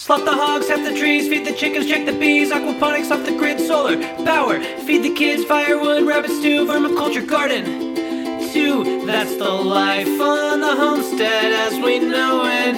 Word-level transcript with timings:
Slot 0.00 0.24
the 0.24 0.32
hogs, 0.32 0.66
half 0.66 0.82
the 0.82 0.98
trees, 0.98 1.28
feed 1.28 1.46
the 1.46 1.52
chickens, 1.52 1.86
check 1.86 2.06
the 2.06 2.18
bees, 2.18 2.50
aquaponics 2.50 3.10
off 3.10 3.22
the 3.26 3.36
grid, 3.36 3.60
solar 3.60 3.98
power, 4.24 4.58
feed 4.86 5.02
the 5.02 5.12
kids, 5.12 5.44
firewood, 5.44 6.06
rabbit 6.06 6.30
stew, 6.30 6.64
vermiculture 6.64 7.26
garden. 7.26 7.94
Two, 8.50 9.04
that's 9.04 9.36
the 9.36 9.50
life 9.50 10.08
on 10.18 10.62
the 10.62 10.74
homestead 10.74 11.52
as 11.52 11.74
we 11.84 11.98
know 11.98 12.46
it. 12.46 12.72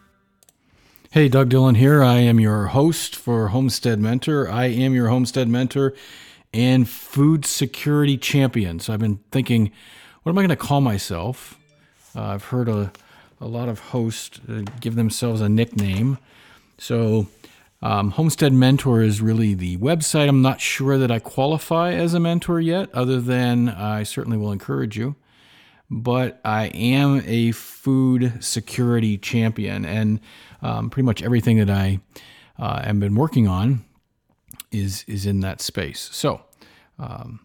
Hey, 1.10 1.28
Doug 1.28 1.48
Dillon 1.48 1.74
here. 1.74 2.04
I 2.04 2.18
am 2.18 2.38
your 2.38 2.66
host 2.66 3.16
for 3.16 3.48
Homestead 3.48 3.98
Mentor. 3.98 4.48
I 4.48 4.66
am 4.66 4.94
your 4.94 5.08
Homestead 5.08 5.48
Mentor 5.48 5.94
and 6.54 6.88
food 6.88 7.44
security 7.44 8.16
champion. 8.16 8.78
So 8.78 8.94
I've 8.94 9.00
been 9.00 9.18
thinking, 9.32 9.72
what 10.22 10.30
am 10.30 10.38
I 10.38 10.42
going 10.42 10.48
to 10.50 10.56
call 10.56 10.80
myself? 10.80 11.58
Uh, 12.16 12.22
I've 12.22 12.44
heard 12.44 12.68
a, 12.68 12.92
a 13.40 13.46
lot 13.46 13.68
of 13.68 13.80
hosts 13.80 14.40
uh, 14.48 14.62
give 14.80 14.94
themselves 14.94 15.40
a 15.40 15.48
nickname. 15.48 16.16
So 16.78 17.26
um, 17.82 18.12
Homestead 18.12 18.52
Mentor 18.52 19.02
is 19.02 19.20
really 19.20 19.52
the 19.54 19.76
website. 19.78 20.28
I'm 20.28 20.42
not 20.42 20.60
sure 20.60 20.96
that 20.96 21.10
I 21.10 21.18
qualify 21.18 21.92
as 21.92 22.14
a 22.14 22.20
mentor 22.20 22.60
yet, 22.60 22.88
other 22.94 23.20
than 23.20 23.68
I 23.68 24.04
certainly 24.04 24.38
will 24.38 24.52
encourage 24.52 24.96
you. 24.96 25.16
But 25.90 26.40
I 26.44 26.66
am 26.68 27.22
a 27.26 27.50
food 27.52 28.42
security 28.42 29.18
champion, 29.18 29.84
and 29.84 30.20
um, 30.62 30.88
pretty 30.88 31.04
much 31.04 31.22
everything 31.22 31.58
that 31.58 31.68
I 31.68 32.00
uh, 32.58 32.82
have 32.82 33.00
been 33.00 33.16
working 33.16 33.48
on 33.48 33.84
is 34.74 35.04
is 35.06 35.26
in 35.26 35.40
that 35.40 35.60
space. 35.60 36.08
So, 36.12 36.42
um, 36.98 37.40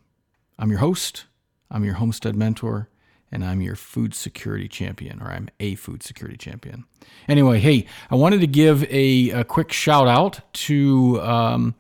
I'm 0.58 0.70
your 0.70 0.80
host. 0.80 1.26
I'm 1.72 1.84
your 1.84 1.96
homestead 1.96 2.36
mentor, 2.36 2.90
and 3.32 3.46
I'm 3.46 3.62
your 3.62 3.76
food 3.76 4.14
security 4.14 4.68
champion, 4.68 5.22
or 5.22 5.28
I'm 5.28 5.50
a 5.60 5.76
food 5.76 6.02
security 6.02 6.38
champion. 6.38 6.86
Anyway, 7.28 7.60
hey, 7.60 7.86
I 8.10 8.16
wanted 8.16 8.42
to 8.42 8.48
give 8.48 8.84
a, 8.92 9.30
a 9.30 9.44
quick 9.44 9.72
shout 9.72 10.08
out 10.08 10.42
to 10.54 11.22
um, 11.22 11.76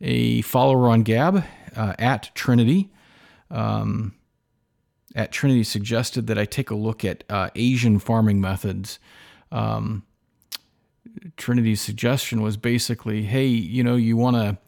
a 0.00 0.42
follower 0.42 0.88
on 0.88 1.02
Gab 1.02 1.42
uh, 1.74 1.94
at 1.98 2.30
Trinity. 2.34 2.90
Um, 3.50 4.14
at 5.14 5.32
Trinity 5.32 5.64
suggested 5.64 6.26
that 6.26 6.38
I 6.38 6.44
take 6.44 6.70
a 6.70 6.76
look 6.76 7.04
at 7.04 7.24
uh, 7.28 7.48
Asian 7.54 7.98
farming 7.98 8.40
methods. 8.40 8.98
Um, 9.50 10.04
Trinity's 11.36 11.80
suggestion 11.80 12.42
was 12.42 12.56
basically, 12.56 13.22
hey, 13.22 13.46
you 13.46 13.82
know, 13.82 13.96
you 13.96 14.16
want 14.16 14.36
to 14.36 14.58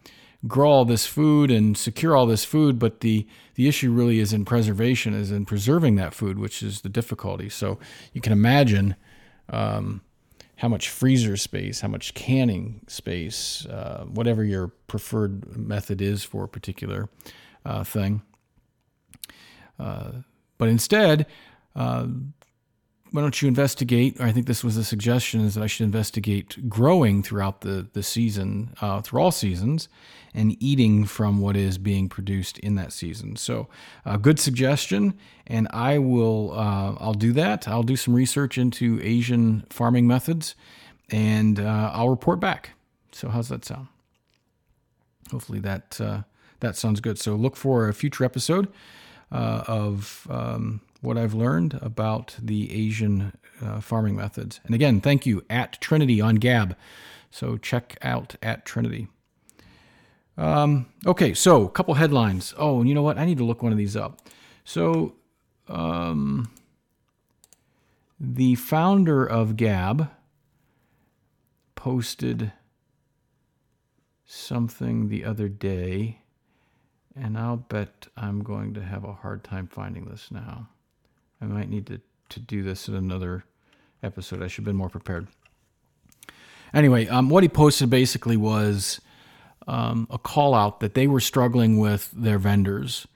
grow 0.46 0.70
all 0.70 0.84
this 0.84 1.06
food 1.06 1.50
and 1.50 1.76
secure 1.76 2.16
all 2.16 2.26
this 2.26 2.44
food, 2.44 2.78
but 2.78 3.00
the 3.00 3.26
the 3.54 3.68
issue 3.68 3.92
really 3.92 4.18
is 4.18 4.32
in 4.32 4.44
preservation, 4.44 5.14
is 5.14 5.30
in 5.30 5.44
preserving 5.44 5.96
that 5.96 6.14
food, 6.14 6.38
which 6.38 6.62
is 6.62 6.80
the 6.80 6.88
difficulty. 6.88 7.48
So 7.48 7.78
you 8.12 8.20
can 8.20 8.32
imagine 8.32 8.96
um, 9.50 10.00
how 10.56 10.68
much 10.68 10.88
freezer 10.88 11.36
space, 11.36 11.80
how 11.80 11.88
much 11.88 12.14
canning 12.14 12.80
space, 12.86 13.66
uh, 13.66 14.04
whatever 14.08 14.42
your 14.42 14.68
preferred 14.86 15.56
method 15.56 16.00
is 16.00 16.24
for 16.24 16.44
a 16.44 16.48
particular 16.48 17.08
uh, 17.66 17.84
thing. 17.84 18.22
Uh, 19.78 20.12
but 20.56 20.68
instead, 20.68 21.26
uh, 21.76 22.06
why 23.12 23.20
don't 23.20 23.42
you 23.42 23.46
investigate? 23.46 24.20
I 24.20 24.32
think 24.32 24.46
this 24.46 24.64
was 24.64 24.76
a 24.78 24.84
suggestion: 24.84 25.42
is 25.42 25.54
that 25.54 25.62
I 25.62 25.66
should 25.66 25.84
investigate 25.84 26.68
growing 26.68 27.22
throughout 27.22 27.60
the 27.60 27.86
the 27.92 28.02
season, 28.02 28.74
uh, 28.80 29.02
through 29.02 29.20
all 29.20 29.30
seasons, 29.30 29.88
and 30.34 30.56
eating 30.62 31.04
from 31.04 31.38
what 31.38 31.54
is 31.54 31.76
being 31.76 32.08
produced 32.08 32.58
in 32.60 32.74
that 32.76 32.92
season. 32.92 33.36
So, 33.36 33.68
a 34.06 34.16
good 34.16 34.40
suggestion, 34.40 35.14
and 35.46 35.68
I 35.70 35.98
will 35.98 36.52
uh, 36.52 36.94
I'll 36.98 37.14
do 37.14 37.32
that. 37.34 37.68
I'll 37.68 37.82
do 37.82 37.96
some 37.96 38.14
research 38.14 38.56
into 38.56 38.98
Asian 39.02 39.66
farming 39.68 40.06
methods, 40.06 40.54
and 41.10 41.60
uh, 41.60 41.90
I'll 41.92 42.08
report 42.08 42.40
back. 42.40 42.70
So, 43.12 43.28
how's 43.28 43.50
that 43.50 43.64
sound? 43.66 43.88
Hopefully 45.30 45.60
that 45.60 46.00
uh, 46.00 46.22
that 46.60 46.76
sounds 46.76 47.00
good. 47.00 47.18
So, 47.18 47.34
look 47.34 47.56
for 47.56 47.88
a 47.88 47.94
future 47.94 48.24
episode 48.24 48.68
uh, 49.32 49.64
of. 49.66 50.26
Um, 50.30 50.82
what 51.02 51.18
I've 51.18 51.34
learned 51.34 51.78
about 51.82 52.36
the 52.40 52.72
Asian 52.72 53.32
uh, 53.60 53.80
farming 53.80 54.16
methods. 54.16 54.60
And 54.64 54.74
again, 54.74 55.00
thank 55.00 55.26
you 55.26 55.44
at 55.50 55.80
Trinity 55.80 56.20
on 56.20 56.36
Gab. 56.36 56.76
So 57.30 57.56
check 57.56 57.98
out 58.02 58.36
at 58.42 58.64
Trinity. 58.64 59.08
Um, 60.38 60.86
okay, 61.06 61.34
so 61.34 61.66
a 61.66 61.70
couple 61.70 61.94
headlines. 61.94 62.54
Oh, 62.56 62.80
and 62.80 62.88
you 62.88 62.94
know 62.94 63.02
what? 63.02 63.18
I 63.18 63.24
need 63.24 63.38
to 63.38 63.44
look 63.44 63.62
one 63.62 63.72
of 63.72 63.78
these 63.78 63.96
up. 63.96 64.28
So, 64.64 65.16
um, 65.68 66.50
the 68.18 68.54
founder 68.54 69.26
of 69.26 69.56
Gab 69.56 70.08
posted 71.74 72.52
something 74.24 75.08
the 75.08 75.24
other 75.24 75.48
day, 75.48 76.21
and 77.16 77.38
I'll 77.38 77.56
bet 77.56 78.08
I'm 78.16 78.42
going 78.42 78.74
to 78.74 78.82
have 78.82 79.04
a 79.04 79.12
hard 79.12 79.44
time 79.44 79.66
finding 79.66 80.06
this 80.06 80.30
now. 80.30 80.68
I 81.40 81.46
might 81.46 81.68
need 81.68 81.86
to, 81.86 82.00
to 82.30 82.40
do 82.40 82.62
this 82.62 82.88
in 82.88 82.94
another 82.94 83.44
episode. 84.02 84.42
I 84.42 84.46
should 84.46 84.62
have 84.62 84.66
been 84.66 84.76
more 84.76 84.88
prepared. 84.88 85.28
Anyway, 86.74 87.06
um, 87.08 87.28
what 87.28 87.42
he 87.42 87.48
posted 87.48 87.90
basically 87.90 88.36
was 88.36 89.00
um, 89.66 90.06
a 90.10 90.18
call 90.18 90.54
out 90.54 90.80
that 90.80 90.94
they 90.94 91.06
were 91.06 91.20
struggling 91.20 91.78
with 91.78 92.10
their 92.12 92.38
vendors. 92.38 93.06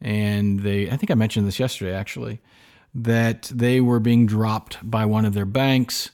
And 0.00 0.60
they, 0.60 0.90
I 0.90 0.96
think 0.96 1.10
I 1.10 1.14
mentioned 1.14 1.46
this 1.46 1.58
yesterday 1.58 1.94
actually, 1.94 2.40
that 2.94 3.50
they 3.54 3.80
were 3.80 4.00
being 4.00 4.26
dropped 4.26 4.78
by 4.88 5.04
one 5.06 5.24
of 5.24 5.34
their 5.34 5.46
banks 5.46 6.10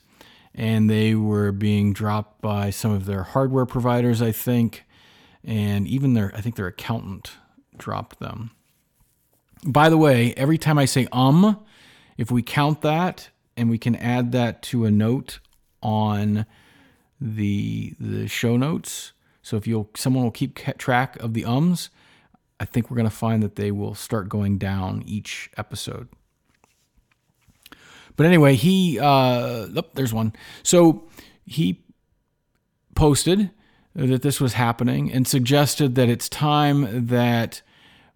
and 0.55 0.89
they 0.89 1.15
were 1.15 1.53
being 1.53 1.93
dropped 1.93 2.41
by 2.41 2.71
some 2.71 2.93
of 2.93 3.07
their 3.07 3.23
hardware 3.23 3.67
providers, 3.67 4.21
I 4.21 4.33
think, 4.33 4.85
and 5.45 5.87
even 5.87 6.15
their, 6.15 6.33
I 6.35 6.41
think 6.41 6.57
their 6.57 6.67
accountant 6.67 7.33
dropped 7.77 8.21
them. 8.21 8.53
By 9.65 9.89
the 9.89 9.99
way, 9.99 10.35
every 10.35 10.59
time 10.59 10.79
I 10.79 10.85
say 10.85 11.07
um, 11.13 11.65
if 12.17 12.31
we 12.31 12.43
count 12.43 12.83
that 12.83 13.31
and 13.57 13.71
we 13.71 13.79
can 13.79 13.95
add 13.97 14.33
that 14.33 14.63
to 14.63 14.85
a 14.85 14.91
note 14.91 15.41
on 15.83 16.47
the 17.21 17.95
the 18.01 18.27
show 18.27 18.57
notes, 18.57 19.13
so 19.43 19.57
if 19.57 19.67
you'll 19.67 19.91
someone 19.95 20.25
will 20.25 20.33
keep 20.33 20.57
track 20.79 21.17
of 21.21 21.35
the 21.35 21.45
ums, 21.45 21.91
I 22.59 22.65
think 22.65 22.91
we're 22.91 22.97
going 22.97 23.09
to 23.09 23.15
find 23.15 23.43
that 23.43 23.57
they 23.57 23.71
will 23.71 23.95
start 23.95 24.29
going 24.29 24.59
down 24.59 25.03
each 25.07 25.51
episode. 25.57 26.09
But 28.17 28.27
anyway, 28.27 28.57
he 28.57 28.99
uh, 28.99 29.05
oh, 29.05 29.85
there's 29.95 30.13
one. 30.13 30.33
So 30.63 31.09
he 31.45 31.85
posted 32.95 33.51
that 33.95 34.23
this 34.23 34.41
was 34.41 34.55
happening 34.55 35.13
and 35.13 35.27
suggested 35.27 35.95
that 35.95 36.09
it's 36.09 36.29
time 36.29 37.07
that 37.09 37.63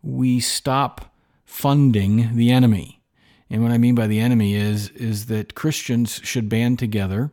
we 0.02 0.40
stop 0.40 1.14
funding 1.44 2.36
the 2.36 2.50
enemy. 2.50 3.02
And 3.50 3.62
what 3.62 3.72
I 3.72 3.78
mean 3.78 3.94
by 3.94 4.06
the 4.06 4.20
enemy 4.20 4.54
is 4.54 4.88
is 4.90 5.26
that 5.26 5.54
Christians 5.54 6.20
should 6.24 6.48
band 6.48 6.78
together 6.78 7.30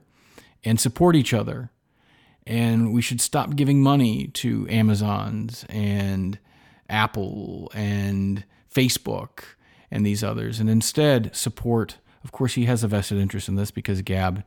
and 0.64 0.80
support 0.80 1.16
each 1.16 1.34
other. 1.34 1.72
And 2.46 2.94
we 2.94 3.02
should 3.02 3.22
stop 3.22 3.56
giving 3.56 3.82
money 3.82 4.28
to 4.28 4.68
Amazons 4.70 5.66
and 5.70 6.38
Apple 6.90 7.72
and 7.74 8.44
Facebook 8.74 9.44
and 9.90 10.06
these 10.06 10.24
others 10.24 10.60
and 10.60 10.70
instead 10.70 11.36
support 11.36 11.98
of 12.24 12.32
course 12.32 12.54
he 12.54 12.66
has 12.66 12.84
a 12.84 12.88
vested 12.88 13.18
interest 13.18 13.48
in 13.48 13.56
this 13.56 13.72
because 13.72 14.02
Gab 14.02 14.44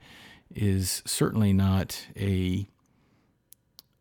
is 0.54 1.02
certainly 1.04 1.52
not 1.52 2.06
a, 2.16 2.66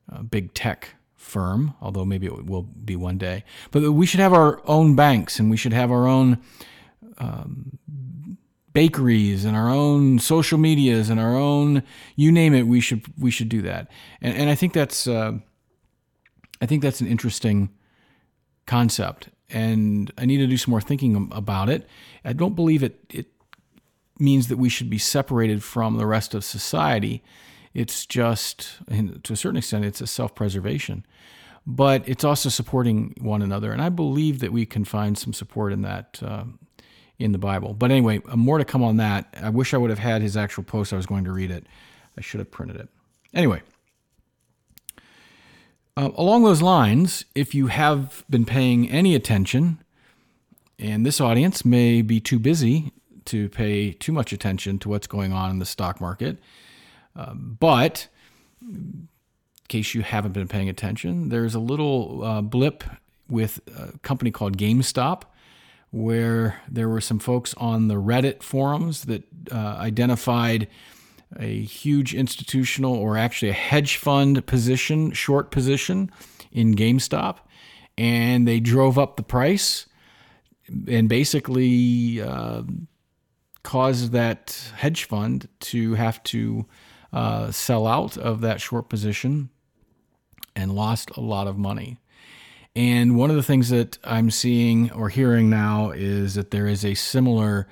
a 0.09 0.23
big 0.23 0.53
tech 0.53 0.95
firm, 1.16 1.73
although 1.81 2.05
maybe 2.05 2.28
it 2.28 2.46
will 2.46 2.63
be 2.63 2.96
one 2.96 3.17
day. 3.17 3.43
But 3.72 3.91
we 3.91 4.05
should 4.05 4.19
have 4.19 4.34
our 4.34 4.61
own 4.66 4.96
banks 4.96 5.40
and 5.40 5.49
we 5.49 5.57
should 5.57 5.73
have 5.73 5.91
our 5.91 6.07
own 6.07 6.40
um, 7.17 7.78
bakeries 8.73 9.46
and 9.46 9.55
our 9.55 9.69
own 9.69 10.19
social 10.19 10.57
medias 10.57 11.09
and 11.09 11.19
our 11.19 11.35
own 11.35 11.81
you 12.16 12.31
name 12.31 12.53
it. 12.53 12.67
We 12.67 12.81
should 12.81 13.03
we 13.17 13.31
should 13.31 13.49
do 13.49 13.61
that. 13.63 13.90
And, 14.22 14.37
and 14.37 14.49
I 14.49 14.55
think 14.55 14.73
that's 14.73 15.07
uh, 15.07 15.40
I 16.61 16.66
think 16.66 16.84
that's 16.84 17.02
an 17.02 17.07
interesting 17.07 17.69
concept. 18.67 19.29
And 19.49 20.11
I 20.17 20.25
need 20.25 20.37
to 20.37 20.47
do 20.47 20.57
some 20.57 20.72
more 20.72 20.81
thinking 20.81 21.29
about 21.31 21.69
it. 21.69 21.87
I 22.23 22.34
don't 22.34 22.55
believe 22.55 22.84
it 22.84 22.99
it 23.09 23.28
means 24.19 24.47
that 24.47 24.57
we 24.57 24.69
should 24.69 24.90
be 24.90 24.97
separated 24.97 25.63
from 25.63 25.97
the 25.97 26.05
rest 26.05 26.34
of 26.34 26.43
society. 26.43 27.23
It's 27.75 28.07
just, 28.07 28.79
to 28.89 29.33
a 29.33 29.35
certain 29.35 29.57
extent, 29.57 29.85
it's 29.85 30.01
a 30.01 30.07
self 30.07 30.33
preservation, 30.33 31.05
but 31.67 32.07
it's 32.07 32.23
also 32.23 32.49
supporting 32.49 33.16
one 33.22 33.43
another. 33.43 33.72
And 33.73 33.81
I 33.81 33.89
believe 33.89 34.39
that 34.39 34.53
we 34.53 34.66
can 34.66 34.85
find 34.85 35.17
some 35.17 35.33
support 35.33 35.73
in 35.73 35.83
that 35.83 36.22
uh, 36.25 36.45
in 37.19 37.33
the 37.33 37.37
Bible. 37.37 37.73
But 37.75 37.91
anyway, 37.91 38.22
uh, 38.29 38.37
more 38.37 38.57
to 38.59 38.66
come 38.66 38.83
on 38.83 38.97
that. 38.97 39.33
I 39.41 39.49
wish 39.49 39.73
I 39.73 39.77
would 39.77 39.91
have 39.91 39.99
had 39.99 40.22
his 40.23 40.37
actual 40.37 40.63
post. 40.63 40.93
I 40.93 40.97
was 40.97 41.05
going 41.05 41.25
to 41.25 41.31
read 41.33 41.51
it. 41.51 41.67
I 42.17 42.22
should 42.22 42.39
have 42.39 42.51
printed 42.51 42.77
it. 42.77 42.89
Anyway, 43.33 43.61
uh, 45.97 46.11
along 46.16 46.43
those 46.43 46.61
lines, 46.61 47.25
if 47.35 47.55
you 47.55 47.67
have 47.67 48.23
been 48.29 48.45
paying 48.45 48.89
any 48.89 49.16
attention 49.16 49.79
And 50.79 51.05
this 51.05 51.21
audience 51.21 51.63
may 51.63 52.01
be 52.01 52.19
too 52.19 52.39
busy 52.39 52.91
to 53.25 53.49
pay 53.49 53.91
too 53.93 54.11
much 54.11 54.33
attention 54.33 54.78
to 54.79 54.89
what's 54.89 55.07
going 55.07 55.33
on 55.33 55.49
in 55.51 55.59
the 55.59 55.66
stock 55.66 56.01
market. 56.01 56.37
Um, 57.16 57.58
but 57.59 58.08
in 58.62 59.08
case 59.67 59.94
you 59.94 60.02
haven't 60.02 60.34
been 60.34 60.47
paying 60.47 60.70
attention, 60.70 61.29
there's 61.29 61.56
a 61.56 61.59
little 61.59 62.23
uh, 62.23 62.41
blip 62.41 62.84
with 63.29 63.59
a 63.67 63.97
company 64.00 64.32
called 64.32 64.58
GameStop 64.58 65.23
where 65.91 66.62
there 66.70 66.90
were 66.90 67.00
some 67.00 67.20
folks 67.20 67.53
on 67.56 67.88
the 67.88 67.96
Reddit 67.96 68.44
forums 68.44 69.06
that 69.06 69.23
uh, 69.50 69.78
identified 69.79 70.67
a 71.40 71.62
huge 71.62 72.14
institutional 72.14 72.94
or 72.94 73.17
actually 73.17 73.50
a 73.50 73.53
hedge 73.53 73.96
fund 73.96 74.46
position, 74.46 75.12
short 75.12 75.52
position 75.52 76.12
in 76.52 76.76
GameStop, 76.76 77.38
and 77.97 78.46
they 78.46 78.59
drove 78.59 79.00
up 79.00 79.16
the 79.16 79.23
price 79.23 79.85
and 80.67 81.08
basically 81.08 82.22
uh, 82.22 82.64
caused 83.64 84.12
that 84.12 84.72
hedge 84.76 85.06
fund 85.06 85.47
to 85.59 85.94
have 85.94 86.22
to 86.23 86.66
uh, 87.16 87.50
sell 87.50 87.88
out 87.88 88.17
of 88.17 88.41
that 88.41 88.59
short 88.59 88.90
position 88.90 89.50
and 90.53 90.76
lost 90.76 91.09
a 91.12 91.22
lot 91.22 91.47
of 91.47 91.58
money. 91.58 91.97
And 92.76 93.16
one 93.16 93.29
of 93.29 93.38
the 93.38 93.44
things 93.44 93.70
that 93.70 93.97
I'm 94.03 94.29
seeing 94.29 94.91
or 94.91 95.08
hearing 95.08 95.50
now 95.50 95.91
is 95.91 96.35
that 96.35 96.52
there 96.52 96.67
is 96.67 96.84
a 96.84 96.94
similar 96.94 97.67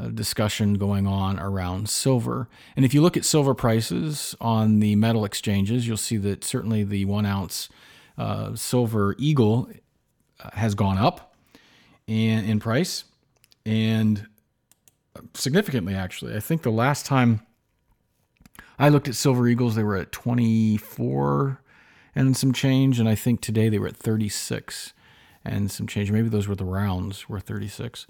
uh, 0.00 0.08
discussion 0.08 0.74
going 0.74 1.08
on 1.08 1.40
around 1.40 1.88
silver. 1.88 2.48
And 2.76 2.84
if 2.84 2.94
you 2.94 3.02
look 3.02 3.16
at 3.16 3.24
silver 3.24 3.52
prices 3.52 4.36
on 4.40 4.78
the 4.78 4.94
metal 4.94 5.24
exchanges, 5.24 5.88
you'll 5.88 5.96
see 5.96 6.16
that 6.18 6.44
certainly 6.44 6.84
the 6.84 7.04
one 7.04 7.26
ounce 7.26 7.68
uh, 8.16 8.54
silver 8.54 9.16
eagle 9.18 9.68
uh, 10.38 10.50
has 10.52 10.76
gone 10.76 10.98
up 10.98 11.34
in, 12.06 12.44
in 12.44 12.60
price 12.60 13.04
and 13.66 14.28
significantly, 15.34 15.94
actually. 15.94 16.36
I 16.36 16.40
think 16.40 16.62
the 16.62 16.70
last 16.70 17.06
time 17.06 17.40
I 18.78 18.88
looked 18.88 19.08
at 19.08 19.14
silver 19.14 19.46
eagles, 19.46 19.74
they 19.74 19.82
were 19.82 19.96
at 19.96 20.12
24 20.12 21.60
and 22.14 22.36
some 22.36 22.52
change. 22.52 22.98
And 22.98 23.08
I 23.08 23.14
think 23.14 23.40
today 23.40 23.68
they 23.68 23.78
were 23.78 23.88
at 23.88 23.96
36 23.96 24.92
and 25.44 25.70
some 25.70 25.86
change. 25.86 26.10
Maybe 26.10 26.28
those 26.28 26.48
were 26.48 26.54
the 26.54 26.64
rounds, 26.64 27.28
were 27.28 27.40
36. 27.40 28.06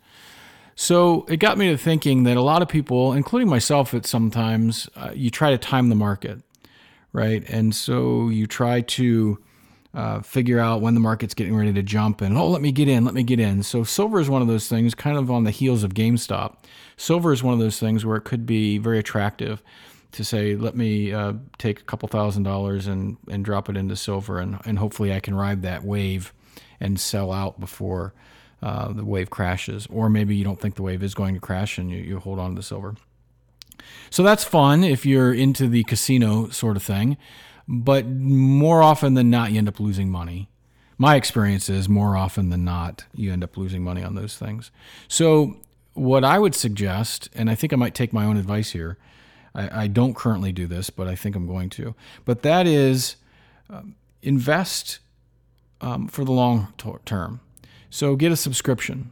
So 0.76 1.24
it 1.28 1.36
got 1.36 1.56
me 1.56 1.68
to 1.70 1.78
thinking 1.78 2.24
that 2.24 2.36
a 2.36 2.42
lot 2.42 2.62
of 2.62 2.68
people, 2.68 3.12
including 3.12 3.48
myself 3.48 3.94
at 3.94 4.06
sometimes, 4.06 4.88
uh, 4.96 5.12
you 5.14 5.30
try 5.30 5.50
to 5.50 5.58
time 5.58 5.88
the 5.88 5.94
market, 5.94 6.40
right? 7.12 7.48
And 7.48 7.74
so 7.74 8.28
you 8.28 8.46
try 8.46 8.80
to 8.80 9.38
uh, 9.94 10.20
figure 10.20 10.58
out 10.58 10.80
when 10.80 10.94
the 10.94 11.00
market's 11.00 11.34
getting 11.34 11.54
ready 11.54 11.72
to 11.72 11.82
jump 11.82 12.20
and, 12.20 12.36
oh, 12.36 12.48
let 12.48 12.60
me 12.60 12.72
get 12.72 12.88
in, 12.88 13.04
let 13.04 13.14
me 13.14 13.22
get 13.22 13.38
in. 13.38 13.62
So 13.62 13.84
silver 13.84 14.18
is 14.18 14.28
one 14.28 14.42
of 14.42 14.48
those 14.48 14.68
things, 14.68 14.96
kind 14.96 15.16
of 15.16 15.30
on 15.30 15.44
the 15.44 15.52
heels 15.52 15.84
of 15.84 15.94
GameStop. 15.94 16.56
Silver 16.96 17.32
is 17.32 17.44
one 17.44 17.54
of 17.54 17.60
those 17.60 17.78
things 17.78 18.04
where 18.04 18.16
it 18.16 18.24
could 18.24 18.44
be 18.44 18.78
very 18.78 18.98
attractive 18.98 19.62
to 20.14 20.24
say, 20.24 20.56
let 20.56 20.76
me 20.76 21.12
uh, 21.12 21.34
take 21.58 21.80
a 21.80 21.84
couple 21.84 22.08
thousand 22.08 22.44
dollars 22.44 22.86
and, 22.86 23.16
and 23.28 23.44
drop 23.44 23.68
it 23.68 23.76
into 23.76 23.96
silver, 23.96 24.38
and, 24.38 24.58
and 24.64 24.78
hopefully 24.78 25.12
I 25.12 25.20
can 25.20 25.34
ride 25.34 25.62
that 25.62 25.84
wave 25.84 26.32
and 26.80 26.98
sell 26.98 27.32
out 27.32 27.60
before 27.60 28.14
uh, 28.62 28.92
the 28.92 29.04
wave 29.04 29.30
crashes. 29.30 29.86
Or 29.90 30.08
maybe 30.08 30.34
you 30.34 30.44
don't 30.44 30.60
think 30.60 30.76
the 30.76 30.82
wave 30.82 31.02
is 31.02 31.14
going 31.14 31.34
to 31.34 31.40
crash 31.40 31.78
and 31.78 31.90
you, 31.90 31.98
you 31.98 32.18
hold 32.18 32.38
on 32.38 32.50
to 32.50 32.56
the 32.56 32.62
silver. 32.62 32.94
So 34.10 34.22
that's 34.22 34.44
fun 34.44 34.84
if 34.84 35.04
you're 35.04 35.34
into 35.34 35.68
the 35.68 35.84
casino 35.84 36.48
sort 36.48 36.76
of 36.76 36.82
thing. 36.82 37.16
But 37.66 38.06
more 38.06 38.82
often 38.82 39.14
than 39.14 39.30
not, 39.30 39.52
you 39.52 39.58
end 39.58 39.68
up 39.68 39.80
losing 39.80 40.10
money. 40.10 40.48
My 40.96 41.16
experience 41.16 41.68
is 41.68 41.88
more 41.88 42.16
often 42.16 42.50
than 42.50 42.64
not, 42.64 43.04
you 43.14 43.32
end 43.32 43.42
up 43.42 43.56
losing 43.56 43.82
money 43.82 44.02
on 44.02 44.14
those 44.14 44.36
things. 44.36 44.70
So, 45.08 45.56
what 45.94 46.24
I 46.24 46.38
would 46.38 46.54
suggest, 46.54 47.28
and 47.34 47.50
I 47.50 47.54
think 47.54 47.72
I 47.72 47.76
might 47.76 47.94
take 47.94 48.12
my 48.12 48.24
own 48.24 48.36
advice 48.36 48.70
here, 48.70 48.98
I, 49.54 49.84
I 49.84 49.86
don't 49.86 50.14
currently 50.14 50.52
do 50.52 50.66
this, 50.66 50.90
but 50.90 51.06
I 51.06 51.14
think 51.14 51.36
I'm 51.36 51.46
going 51.46 51.70
to. 51.70 51.94
But 52.24 52.42
that 52.42 52.66
is 52.66 53.16
um, 53.70 53.94
invest 54.22 54.98
um, 55.80 56.08
for 56.08 56.24
the 56.24 56.32
long 56.32 56.72
term. 57.04 57.40
So 57.90 58.16
get 58.16 58.32
a 58.32 58.36
subscription. 58.36 59.10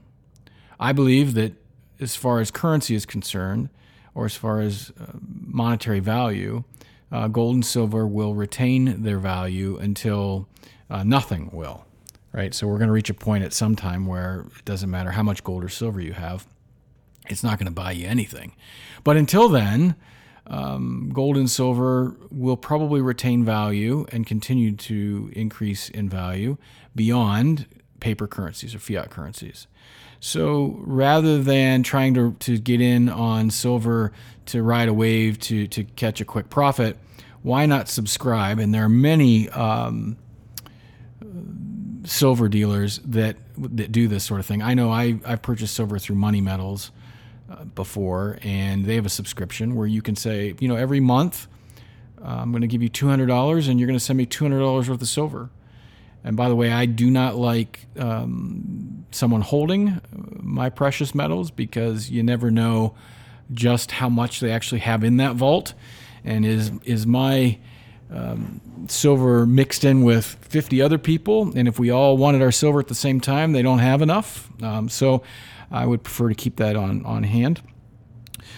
I 0.81 0.93
believe 0.93 1.35
that 1.35 1.55
as 2.00 2.17
far 2.17 2.41
as 2.41 2.50
currency 2.50 2.94
is 2.94 3.06
concerned, 3.06 3.69
or 4.15 4.27
as 4.27 4.35
far 4.35 4.61
as 4.61 4.93
uh, 5.00 5.12
monetary 5.23 6.00
value, 6.00 6.65
uh, 7.11 7.29
gold 7.29 7.55
and 7.55 7.65
silver 7.65 8.06
will 8.06 8.35
retain 8.35 9.03
their 9.03 9.19
value 9.19 9.77
until 9.79 10.49
uh, 10.91 11.05
nothing 11.05 11.50
will. 11.53 11.87
Right. 12.33 12.55
So 12.55 12.67
we're 12.67 12.79
going 12.79 12.88
to 12.88 12.95
reach 12.95 13.11
a 13.11 13.15
point 13.15 13.45
at 13.45 13.53
some 13.53 13.77
time 13.77 14.06
where 14.06 14.47
it 14.59 14.65
doesn't 14.65 14.91
matter 14.91 15.11
how 15.11 15.23
much 15.23 15.45
gold 15.45 15.62
or 15.62 15.69
silver 15.69 16.00
you 16.00 16.15
have, 16.15 16.47
it's 17.29 17.45
not 17.45 17.59
going 17.59 17.67
to 17.67 17.73
buy 17.73 17.93
you 17.93 18.06
anything. 18.06 18.56
But 19.05 19.19
until 19.19 19.49
then, 19.50 19.97
um, 20.47 21.11
gold 21.12 21.37
and 21.37 21.50
silver 21.50 22.17
will 22.31 22.56
probably 22.56 23.00
retain 23.00 23.44
value 23.44 24.06
and 24.11 24.27
continue 24.27 24.73
to 24.77 25.31
increase 25.35 25.89
in 25.89 26.09
value 26.09 26.56
beyond 26.94 27.67
paper 28.00 28.27
currencies 28.27 28.75
or 28.75 28.79
fiat 28.79 29.11
currencies. 29.11 29.67
So 30.21 30.77
rather 30.81 31.43
than 31.43 31.83
trying 31.83 32.15
to, 32.15 32.33
to 32.41 32.59
get 32.59 32.81
in 32.81 33.09
on 33.09 33.50
silver 33.50 34.12
to 34.47 34.62
ride 34.62 34.89
a 34.89 34.94
wave 34.94 35.39
to, 35.41 35.67
to 35.69 35.85
catch 35.85 36.21
a 36.21 36.25
quick 36.25 36.49
profit, 36.50 36.97
why 37.43 37.67
not 37.67 37.88
subscribe? 37.88 38.59
And 38.59 38.73
there 38.73 38.85
are 38.85 38.88
many 38.88 39.49
um, 39.50 40.17
silver 42.05 42.49
dealers 42.49 42.99
that 43.05 43.37
that 43.59 43.93
do 43.93 44.09
this 44.09 44.25
sort 44.25 44.41
of 44.41 44.47
thing. 44.47 44.62
I 44.62 44.75
know 44.75 44.91
I, 44.91 45.21
I've 45.27 45.43
purchased 45.43 45.75
silver 45.75 45.99
through 45.99 46.17
Money 46.17 46.41
Metals 46.41 46.91
before, 47.75 48.38
and 48.43 48.84
they 48.84 48.94
have 48.94 49.06
a 49.06 49.10
subscription 49.10 49.75
where 49.75 49.87
you 49.87 50.02
can 50.02 50.16
say, 50.16 50.54
you 50.58 50.69
know, 50.69 50.76
every 50.76 51.00
month 51.00 51.49
uh, 52.22 52.28
I'm 52.28 52.52
going 52.52 52.62
to 52.62 52.69
give 52.69 52.82
you 52.82 52.90
$200 52.90 53.69
and 53.69 53.81
you're 53.81 53.87
going 53.87 53.99
to 53.99 54.04
send 54.04 54.16
me 54.16 54.26
$200 54.26 54.88
worth 54.88 54.88
of 54.88 55.08
silver. 55.08 55.50
And 56.25 56.37
by 56.37 56.49
the 56.49 56.54
way, 56.54 56.70
I 56.70 56.87
do 56.87 57.10
not 57.10 57.37
like 57.37 57.87
um, 57.99 59.06
someone 59.10 59.40
holding 59.40 60.00
my 60.40 60.70
precious 60.70 61.14
metals 61.14 61.50
because 61.50 62.10
you 62.10 62.22
never 62.22 62.50
know 62.50 62.94
just 63.52 63.90
how 63.90 64.08
much 64.08 64.38
they 64.38 64.52
actually 64.52 64.81
have 64.81 65.02
in 65.02 65.16
that 65.16 65.34
vault. 65.34 65.75
And 66.25 66.46
is 66.46 66.70
is 66.84 67.08
my 67.08 67.58
um, 68.08 68.60
silver 68.87 69.46
mixed 69.46 69.82
in 69.82 70.04
with 70.04 70.25
50 70.43 70.81
other 70.81 70.99
people? 70.99 71.52
And 71.56 71.66
if 71.66 71.80
we 71.80 71.90
all 71.90 72.16
wanted 72.16 72.40
our 72.40 72.52
silver 72.52 72.78
at 72.78 72.87
the 72.87 72.94
same 72.94 73.21
time, 73.21 73.50
they 73.50 73.62
don't 73.62 73.80
have 73.80 74.00
enough. 74.00 74.49
Um, 74.62 74.88
so 74.88 75.25
I 75.73 75.87
would 75.87 76.05
prefer 76.05 76.29
to 76.29 76.35
keep 76.35 76.57
that 76.57 76.76
on, 76.76 77.05
on 77.05 77.25
hand. 77.25 77.62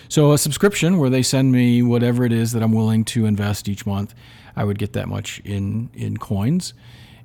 So, 0.08 0.32
a 0.32 0.38
subscription 0.38 0.98
where 0.98 1.10
they 1.10 1.22
send 1.22 1.52
me 1.52 1.82
whatever 1.82 2.24
it 2.24 2.32
is 2.32 2.52
that 2.52 2.62
I'm 2.62 2.72
willing 2.72 3.04
to 3.06 3.26
invest 3.26 3.68
each 3.68 3.86
month, 3.86 4.14
I 4.56 4.64
would 4.64 4.78
get 4.78 4.92
that 4.94 5.08
much 5.08 5.40
in, 5.44 5.90
in 5.94 6.16
coins. 6.16 6.74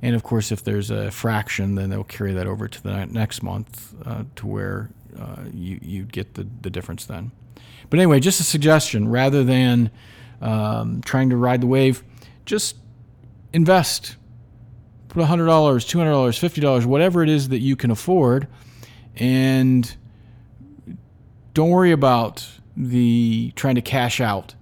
And 0.01 0.15
of 0.15 0.23
course, 0.23 0.51
if 0.51 0.63
there's 0.63 0.91
a 0.91 1.11
fraction, 1.11 1.75
then 1.75 1.89
they'll 1.89 2.03
carry 2.03 2.33
that 2.33 2.47
over 2.47 2.67
to 2.67 2.83
the 2.83 3.05
next 3.05 3.43
month 3.43 3.93
uh, 4.05 4.23
to 4.37 4.47
where 4.47 4.89
uh, 5.19 5.43
you, 5.53 5.79
you 5.81 6.03
get 6.03 6.35
the, 6.35 6.47
the 6.61 6.69
difference 6.69 7.05
then. 7.05 7.31
But 7.89 7.99
anyway, 7.99 8.19
just 8.19 8.39
a 8.39 8.43
suggestion 8.43 9.09
rather 9.09 9.43
than 9.43 9.91
um, 10.41 11.01
trying 11.01 11.29
to 11.31 11.37
ride 11.37 11.61
the 11.61 11.67
wave, 11.67 12.03
just 12.45 12.77
invest. 13.51 14.15
Put 15.09 15.23
$100, 15.23 15.45
$200, 15.45 16.61
$50, 16.61 16.85
whatever 16.85 17.23
it 17.23 17.29
is 17.29 17.49
that 17.49 17.59
you 17.59 17.75
can 17.75 17.91
afford 17.91 18.47
and 19.15 19.95
don't 21.53 21.69
worry 21.69 21.91
about 21.91 22.47
the 22.75 23.51
trying 23.55 23.75
to 23.75 23.81
cash 23.81 24.21
out 24.21 24.55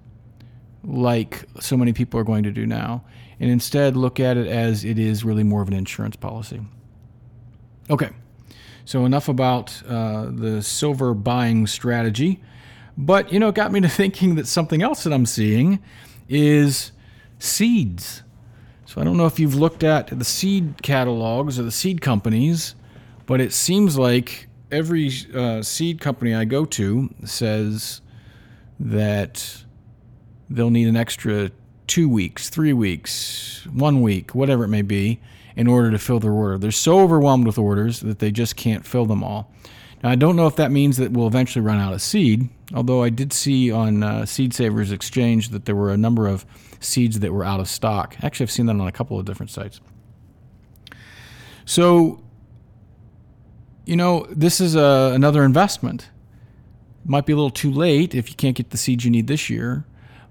like 0.84 1.44
so 1.60 1.76
many 1.76 1.92
people 1.92 2.18
are 2.18 2.24
going 2.24 2.42
to 2.42 2.50
do 2.50 2.66
now. 2.66 3.04
And 3.40 3.50
instead, 3.50 3.96
look 3.96 4.18
at 4.18 4.36
it 4.36 4.46
as 4.48 4.84
it 4.84 4.98
is 4.98 5.24
really 5.24 5.44
more 5.44 5.62
of 5.62 5.68
an 5.68 5.74
insurance 5.74 6.16
policy. 6.16 6.60
Okay, 7.88 8.10
so 8.84 9.04
enough 9.04 9.28
about 9.28 9.80
uh, 9.86 10.30
the 10.30 10.62
silver 10.62 11.14
buying 11.14 11.66
strategy. 11.66 12.40
But, 12.96 13.32
you 13.32 13.38
know, 13.38 13.48
it 13.48 13.54
got 13.54 13.70
me 13.70 13.80
to 13.80 13.88
thinking 13.88 14.34
that 14.34 14.46
something 14.46 14.82
else 14.82 15.04
that 15.04 15.12
I'm 15.12 15.26
seeing 15.26 15.78
is 16.28 16.90
seeds. 17.38 18.22
So 18.86 19.00
I 19.00 19.04
don't 19.04 19.16
know 19.16 19.26
if 19.26 19.38
you've 19.38 19.54
looked 19.54 19.84
at 19.84 20.18
the 20.18 20.24
seed 20.24 20.82
catalogs 20.82 21.58
or 21.58 21.62
the 21.62 21.70
seed 21.70 22.00
companies, 22.00 22.74
but 23.28 23.42
it 23.42 23.52
seems 23.52 23.98
like 23.98 24.48
every 24.72 25.12
uh, 25.34 25.60
seed 25.62 26.00
company 26.00 26.34
I 26.34 26.46
go 26.46 26.64
to 26.64 27.14
says 27.24 28.00
that 28.80 29.64
they'll 30.48 30.70
need 30.70 30.88
an 30.88 30.96
extra 30.96 31.50
two 31.86 32.08
weeks, 32.08 32.48
three 32.48 32.72
weeks, 32.72 33.66
one 33.70 34.00
week, 34.00 34.34
whatever 34.34 34.64
it 34.64 34.68
may 34.68 34.80
be, 34.80 35.20
in 35.56 35.66
order 35.66 35.90
to 35.90 35.98
fill 35.98 36.20
their 36.20 36.32
order. 36.32 36.56
They're 36.56 36.70
so 36.70 37.00
overwhelmed 37.00 37.46
with 37.46 37.58
orders 37.58 38.00
that 38.00 38.18
they 38.18 38.30
just 38.30 38.56
can't 38.56 38.86
fill 38.86 39.04
them 39.04 39.22
all. 39.22 39.52
Now, 40.02 40.08
I 40.08 40.14
don't 40.14 40.34
know 40.34 40.46
if 40.46 40.56
that 40.56 40.70
means 40.70 40.96
that 40.96 41.12
we'll 41.12 41.26
eventually 41.26 41.62
run 41.62 41.78
out 41.78 41.92
of 41.92 42.00
seed, 42.00 42.48
although 42.72 43.02
I 43.02 43.10
did 43.10 43.34
see 43.34 43.70
on 43.70 44.02
uh, 44.02 44.24
Seed 44.24 44.54
Savers 44.54 44.90
Exchange 44.90 45.50
that 45.50 45.66
there 45.66 45.76
were 45.76 45.90
a 45.90 45.98
number 45.98 46.26
of 46.26 46.46
seeds 46.80 47.20
that 47.20 47.30
were 47.34 47.44
out 47.44 47.60
of 47.60 47.68
stock. 47.68 48.16
Actually, 48.22 48.44
I've 48.44 48.50
seen 48.52 48.64
that 48.66 48.76
on 48.76 48.88
a 48.88 48.92
couple 48.92 49.18
of 49.18 49.26
different 49.26 49.50
sites. 49.50 49.82
So, 51.66 52.22
you 53.88 53.96
know, 53.96 54.26
this 54.28 54.60
is 54.60 54.76
a, 54.76 55.12
another 55.14 55.44
investment. 55.44 56.10
Might 57.06 57.24
be 57.24 57.32
a 57.32 57.36
little 57.36 57.48
too 57.50 57.72
late 57.72 58.14
if 58.14 58.28
you 58.28 58.36
can't 58.36 58.54
get 58.54 58.68
the 58.68 58.76
seeds 58.76 59.02
you 59.02 59.10
need 59.10 59.28
this 59.28 59.48
year. 59.48 59.86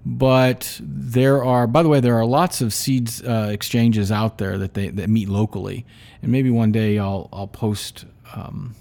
But 0.06 0.80
there 0.80 1.44
are, 1.44 1.66
by 1.66 1.82
the 1.82 1.88
way, 1.88 1.98
there 1.98 2.16
are 2.16 2.24
lots 2.24 2.60
of 2.60 2.72
seeds 2.72 3.20
uh, 3.20 3.48
exchanges 3.50 4.12
out 4.12 4.38
there 4.38 4.56
that 4.58 4.74
they 4.74 4.88
that 4.90 5.10
meet 5.10 5.28
locally, 5.28 5.84
and 6.22 6.30
maybe 6.30 6.50
one 6.50 6.70
day 6.70 6.98
I'll 6.98 7.28
I'll 7.32 7.48
post 7.48 8.04
um, 8.32 8.76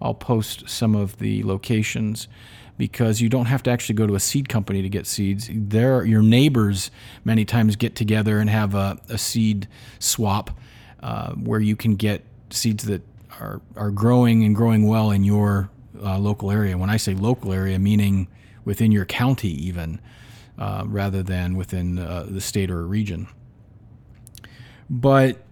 I'll 0.00 0.14
post 0.14 0.68
some 0.68 0.94
of 0.94 1.18
the 1.18 1.42
locations 1.42 2.28
because 2.76 3.22
you 3.22 3.30
don't 3.30 3.46
have 3.46 3.62
to 3.62 3.70
actually 3.70 3.94
go 3.94 4.06
to 4.06 4.14
a 4.14 4.20
seed 4.20 4.50
company 4.50 4.82
to 4.82 4.90
get 4.90 5.06
seeds. 5.06 5.48
There, 5.50 6.04
your 6.04 6.22
neighbors 6.22 6.90
many 7.24 7.46
times 7.46 7.74
get 7.76 7.96
together 7.96 8.40
and 8.40 8.50
have 8.50 8.74
a, 8.74 8.98
a 9.08 9.16
seed 9.16 9.68
swap 9.98 10.50
uh, 11.02 11.32
where 11.32 11.60
you 11.60 11.76
can 11.76 11.96
get 11.96 12.24
seeds 12.50 12.84
that 12.84 13.02
are, 13.40 13.60
are 13.76 13.90
growing 13.90 14.44
and 14.44 14.54
growing 14.54 14.86
well 14.86 15.10
in 15.10 15.24
your 15.24 15.70
uh, 16.02 16.18
local 16.18 16.50
area. 16.50 16.76
When 16.76 16.90
I 16.90 16.96
say 16.96 17.14
local 17.14 17.52
area, 17.52 17.78
meaning 17.78 18.28
within 18.64 18.92
your 18.92 19.04
county, 19.04 19.50
even 19.50 20.00
uh, 20.58 20.84
rather 20.86 21.22
than 21.22 21.56
within 21.56 21.98
uh, 21.98 22.26
the 22.28 22.40
state 22.40 22.70
or 22.70 22.80
a 22.80 22.84
region. 22.84 23.28
But 24.88 25.42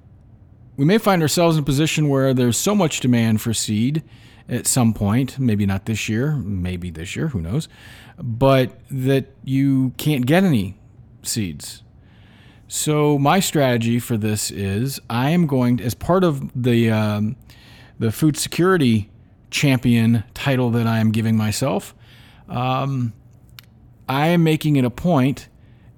we 0.76 0.84
may 0.84 0.98
find 0.98 1.22
ourselves 1.22 1.56
in 1.56 1.62
a 1.62 1.66
position 1.66 2.08
where 2.08 2.34
there's 2.34 2.56
so 2.56 2.74
much 2.74 3.00
demand 3.00 3.40
for 3.40 3.52
seed 3.52 4.02
at 4.48 4.66
some 4.66 4.92
point, 4.92 5.38
maybe 5.38 5.66
not 5.66 5.86
this 5.86 6.08
year, 6.08 6.32
maybe 6.32 6.90
this 6.90 7.16
year, 7.16 7.28
who 7.28 7.40
knows, 7.40 7.68
but 8.18 8.78
that 8.90 9.26
you 9.44 9.92
can't 9.96 10.26
get 10.26 10.44
any 10.44 10.78
seeds. 11.22 11.82
So 12.68 13.18
my 13.18 13.40
strategy 13.40 13.98
for 13.98 14.16
this 14.16 14.50
is 14.50 15.00
I 15.10 15.30
am 15.30 15.46
going 15.46 15.76
to, 15.78 15.84
as 15.84 15.94
part 15.94 16.24
of 16.24 16.50
the 16.60 16.90
um, 16.90 17.36
the 17.98 18.12
food 18.12 18.36
security 18.36 19.10
champion 19.50 20.24
title 20.34 20.70
that 20.70 20.86
I 20.86 20.98
am 20.98 21.12
giving 21.12 21.36
myself. 21.36 21.94
Um, 22.48 23.12
I 24.08 24.28
am 24.28 24.42
making 24.42 24.76
it 24.76 24.84
a 24.84 24.90
point 24.90 25.48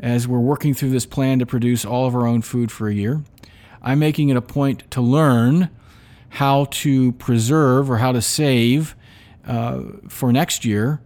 as 0.01 0.29
we're 0.29 0.41
working 0.41 0.75
through 0.75 0.91
this 0.91 1.07
plan 1.07 1.39
to 1.39 1.47
produce 1.47 1.85
all 1.85 2.07
of 2.07 2.15
our 2.15 2.27
own 2.27 2.43
food 2.43 2.71
for 2.71 2.89
a 2.89 2.95
year. 2.95 3.23
I'm 3.81 3.99
making 3.99 4.29
it 4.29 4.37
a 4.37 4.43
point 4.43 4.91
to 4.91 5.01
learn 5.01 5.71
how 6.31 6.67
to 6.67 7.13
preserve 7.13 7.91
or 7.91 7.99
how 7.99 8.13
to 8.13 8.21
save 8.21 8.97
uh, 9.47 9.83
for 10.09 10.33
next 10.33 10.65
year 10.65 11.01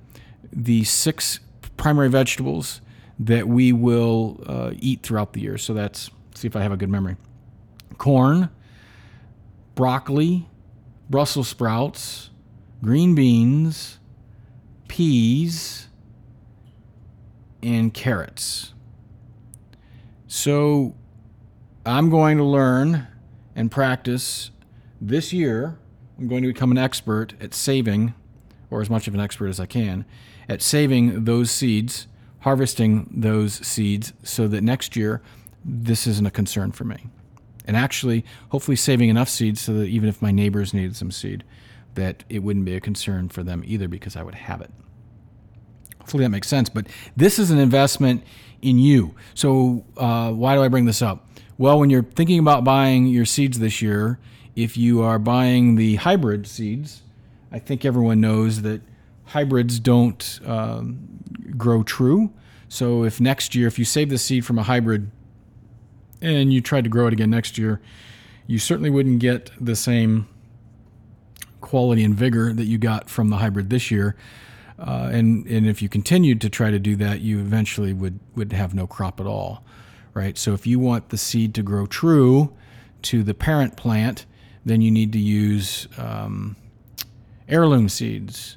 the 0.53 0.85
six 0.85 1.41
primary 1.77 2.09
vegetables 2.09 2.81
that 3.19 3.49
we 3.49 3.73
will 3.73 4.43
uh, 4.47 4.73
eat 4.79 5.03
throughout 5.03 5.33
the 5.33 5.41
year. 5.41 5.59
So 5.59 5.75
that's, 5.75 6.11
see 6.35 6.47
if 6.47 6.57
I 6.57 6.63
have 6.63 6.73
a 6.73 6.77
good 6.77 6.89
memory 6.89 7.17
corn, 7.99 8.49
broccoli, 9.75 10.49
Brussels 11.11 11.49
sprouts, 11.49 12.31
green 12.83 13.15
beans, 13.15 13.99
peas, 14.89 15.89
and 17.63 17.93
carrots. 17.95 18.75
So 20.27 20.95
I'm 21.87 22.11
going 22.11 22.37
to 22.37 22.45
learn 22.45 23.07
and 23.57 23.71
practice 23.71 24.51
this 25.01 25.33
year. 25.33 25.79
I'm 26.19 26.29
going 26.29 26.43
to 26.43 26.49
become 26.49 26.71
an 26.71 26.79
expert 26.79 27.35
at 27.41 27.55
saving, 27.55 28.15
or 28.71 28.81
as 28.83 28.91
much 28.91 29.09
of 29.09 29.15
an 29.15 29.21
expert 29.21 29.47
as 29.49 29.59
I 29.59 29.67
can, 29.67 30.05
at 30.49 30.61
saving 30.61 31.25
those 31.25 31.51
seeds, 31.51 32.07
harvesting 32.41 33.09
those 33.11 33.55
seeds, 33.67 34.13
so 34.23 34.47
that 34.49 34.63
next 34.63 34.97
year 34.97 35.23
this 35.65 36.07
isn't 36.07 36.27
a 36.27 36.31
concern 36.31 36.73
for 36.73 36.85
me. 36.85 37.07
And 37.69 37.77
actually, 37.77 38.25
hopefully, 38.49 38.77
saving 38.77 39.11
enough 39.11 39.29
seeds 39.29 39.61
so 39.61 39.75
that 39.75 39.85
even 39.85 40.09
if 40.09 40.21
my 40.21 40.33
neighbors 40.33 40.75
needed 40.75 40.97
some 40.97 41.11
seed, 41.11 41.45
that 41.95 42.25
it 42.29 42.41
wouldn't 42.41 42.65
be 42.65 42.75
a 42.75 42.81
concern 42.81 43.29
for 43.29 43.43
them 43.43 43.63
either 43.67 43.87
because 43.87 44.17
I 44.17 44.23
would 44.23 44.35
have 44.35 44.63
it. 44.63 44.71
Hopefully 46.01 46.25
that 46.25 46.31
makes 46.31 46.49
sense. 46.49 46.71
But 46.71 46.87
this 47.15 47.39
is 47.39 47.51
an 47.51 47.59
investment 47.59 48.25
in 48.63 48.79
you. 48.79 49.15
So 49.35 49.85
uh, 49.99 50.33
why 50.33 50.55
do 50.55 50.63
I 50.63 50.69
bring 50.69 50.87
this 50.87 51.03
up? 51.03 51.29
Well, 51.59 51.79
when 51.79 51.91
you're 51.91 52.03
thinking 52.03 52.39
about 52.39 52.65
buying 52.65 53.07
your 53.07 53.27
seeds 53.27 53.59
this 53.59 53.83
year, 53.83 54.19
if 54.57 54.77
you 54.77 55.03
are 55.03 55.19
buying 55.19 55.75
the 55.75 55.97
hybrid 55.97 56.47
seeds, 56.47 57.03
I 57.53 57.59
think 57.59 57.85
everyone 57.85 58.21
knows 58.21 58.63
that 58.63 58.81
hybrids 59.27 59.79
don't 59.79 60.41
um, 60.47 60.99
grow 61.57 61.83
true. 61.83 62.33
So 62.69 63.05
if 63.05 63.21
next 63.21 63.55
year, 63.55 63.67
if 63.67 63.79
you 63.79 63.85
save 63.85 64.09
the 64.09 64.19
seed 64.19 64.47
from 64.47 64.59
a 64.59 64.63
hybrid 64.63 65.11
and 66.21 66.53
you 66.53 66.61
tried 66.61 66.85
to 66.85 66.91
grow 66.91 67.07
it 67.07 67.13
again 67.13 67.31
next 67.31 67.59
year, 67.59 67.81
you 68.47 68.59
certainly 68.59 68.91
wouldn't 68.91 69.21
get 69.21 69.51
the 69.61 69.77
same 69.77 70.27
quality 71.61 72.05
and 72.05 72.15
vigor 72.15 72.53
that 72.53 72.65
you 72.65 72.79
got 72.79 73.11
from 73.11 73.31
the 73.31 73.37
hybrid 73.37 73.71
this 73.71 73.91
year. 73.91 74.17
Uh, 74.79 75.11
and 75.13 75.47
and 75.47 75.67
if 75.67 75.83
you 75.83 75.89
continued 75.89 76.41
to 76.41 76.49
try 76.49 76.71
to 76.71 76.79
do 76.79 76.95
that, 76.97 77.21
you 77.21 77.41
eventually 77.41 77.93
would 77.93 78.21
would 78.37 78.53
have 78.53 78.75
no 78.75 78.87
crop 78.87 79.19
at 79.21 79.27
all, 79.27 79.65
right? 80.15 80.39
So 80.39 80.53
if 80.53 80.67
you 80.67 80.79
want 80.79 81.09
the 81.09 81.19
seed 81.19 81.55
to 81.55 81.63
grow 81.63 81.87
true 81.87 82.53
to 83.03 83.23
the 83.23 83.35
parent 83.35 83.77
plant, 83.77 84.25
then 84.65 84.81
you 84.81 84.91
need 84.91 85.13
to 85.13 85.19
use 85.19 85.89
um, 85.99 86.55
heirloom 87.49 87.89
seeds, 87.89 88.57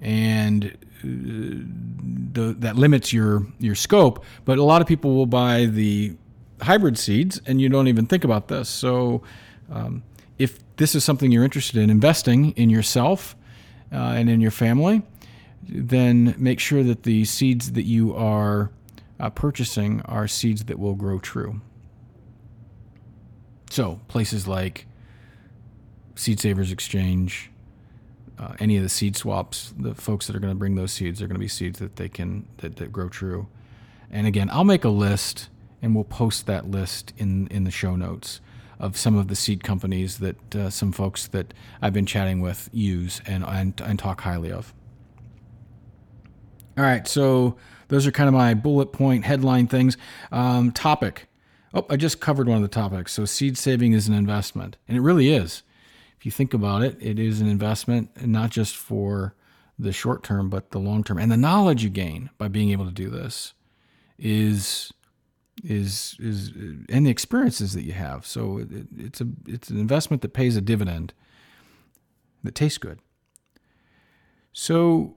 and 0.00 0.76
uh, 1.02 1.06
the, 2.32 2.54
that 2.58 2.76
limits 2.76 3.14
your 3.14 3.46
your 3.58 3.74
scope. 3.74 4.22
But 4.44 4.58
a 4.58 4.64
lot 4.64 4.82
of 4.82 4.86
people 4.86 5.14
will 5.14 5.26
buy 5.26 5.64
the 5.64 6.14
hybrid 6.64 6.98
seeds, 6.98 7.40
and 7.46 7.60
you 7.60 7.68
don't 7.68 7.88
even 7.88 8.06
think 8.06 8.24
about 8.24 8.48
this. 8.48 8.68
So 8.68 9.22
um, 9.70 10.02
if 10.38 10.58
this 10.76 10.94
is 10.94 11.04
something 11.04 11.30
you're 11.30 11.44
interested 11.44 11.80
in 11.82 11.90
investing 11.90 12.50
in 12.52 12.70
yourself 12.70 13.36
uh, 13.92 13.96
and 13.96 14.28
in 14.28 14.40
your 14.40 14.50
family, 14.50 15.02
then 15.62 16.34
make 16.36 16.60
sure 16.60 16.82
that 16.82 17.04
the 17.04 17.24
seeds 17.24 17.72
that 17.72 17.84
you 17.84 18.14
are 18.14 18.70
uh, 19.20 19.30
purchasing 19.30 20.02
are 20.02 20.26
seeds 20.26 20.64
that 20.64 20.78
will 20.78 20.94
grow 20.94 21.18
true. 21.18 21.60
So, 23.70 24.00
places 24.08 24.46
like 24.46 24.86
Seed 26.14 26.38
Savers 26.38 26.70
Exchange, 26.70 27.50
uh, 28.38 28.54
any 28.58 28.76
of 28.76 28.82
the 28.82 28.88
seed 28.88 29.16
swaps, 29.16 29.72
the 29.78 29.94
folks 29.94 30.26
that 30.26 30.36
are 30.36 30.40
going 30.40 30.52
to 30.52 30.58
bring 30.58 30.74
those 30.74 30.92
seeds 30.92 31.22
are 31.22 31.26
going 31.26 31.36
to 31.36 31.40
be 31.40 31.48
seeds 31.48 31.78
that 31.78 31.96
they 31.96 32.08
can 32.08 32.46
that, 32.58 32.76
that 32.76 32.92
grow 32.92 33.08
true. 33.08 33.48
And 34.10 34.26
again, 34.26 34.50
I'll 34.50 34.64
make 34.64 34.84
a 34.84 34.90
list 34.90 35.48
and 35.84 35.94
we'll 35.94 36.02
post 36.02 36.46
that 36.46 36.70
list 36.70 37.12
in 37.18 37.46
in 37.48 37.64
the 37.64 37.70
show 37.70 37.94
notes 37.94 38.40
of 38.80 38.96
some 38.96 39.16
of 39.16 39.28
the 39.28 39.36
seed 39.36 39.62
companies 39.62 40.18
that 40.18 40.56
uh, 40.56 40.70
some 40.70 40.92
folks 40.92 41.28
that 41.28 41.54
I've 41.80 41.92
been 41.92 42.06
chatting 42.06 42.40
with 42.40 42.68
use 42.72 43.20
and, 43.24 43.44
and, 43.44 43.80
and 43.80 43.98
talk 43.98 44.22
highly 44.22 44.50
of. 44.50 44.74
All 46.76 46.82
right, 46.84 47.06
so 47.06 47.56
those 47.88 48.06
are 48.06 48.10
kind 48.10 48.26
of 48.26 48.34
my 48.34 48.52
bullet 48.54 48.86
point 48.86 49.24
headline 49.24 49.68
things. 49.68 49.96
Um, 50.32 50.72
topic. 50.72 51.28
Oh, 51.72 51.86
I 51.88 51.96
just 51.96 52.20
covered 52.20 52.48
one 52.48 52.56
of 52.56 52.62
the 52.62 52.68
topics. 52.68 53.12
So, 53.12 53.24
seed 53.24 53.56
saving 53.56 53.92
is 53.92 54.08
an 54.08 54.14
investment, 54.14 54.76
and 54.88 54.96
it 54.96 55.00
really 55.00 55.30
is. 55.30 55.62
If 56.18 56.24
you 56.24 56.32
think 56.32 56.54
about 56.54 56.82
it, 56.82 56.96
it 57.00 57.18
is 57.18 57.40
an 57.40 57.48
investment, 57.48 58.10
and 58.16 58.32
not 58.32 58.50
just 58.50 58.76
for 58.76 59.34
the 59.78 59.92
short 59.92 60.22
term, 60.22 60.48
but 60.48 60.70
the 60.70 60.78
long 60.78 61.04
term. 61.04 61.18
And 61.18 61.30
the 61.30 61.36
knowledge 61.36 61.84
you 61.84 61.90
gain 61.90 62.30
by 62.38 62.48
being 62.48 62.70
able 62.70 62.86
to 62.86 62.92
do 62.92 63.10
this 63.10 63.54
is 64.18 64.92
is 65.62 66.16
is 66.18 66.50
uh, 66.50 66.84
and 66.88 67.06
the 67.06 67.10
experiences 67.10 67.72
that 67.74 67.82
you 67.82 67.92
have. 67.92 68.26
So 68.26 68.58
it, 68.58 68.86
it's 68.96 69.20
a 69.20 69.26
it's 69.46 69.70
an 69.70 69.78
investment 69.78 70.22
that 70.22 70.32
pays 70.32 70.56
a 70.56 70.60
dividend 70.60 71.14
that 72.42 72.54
tastes 72.54 72.78
good. 72.78 72.98
So 74.52 75.16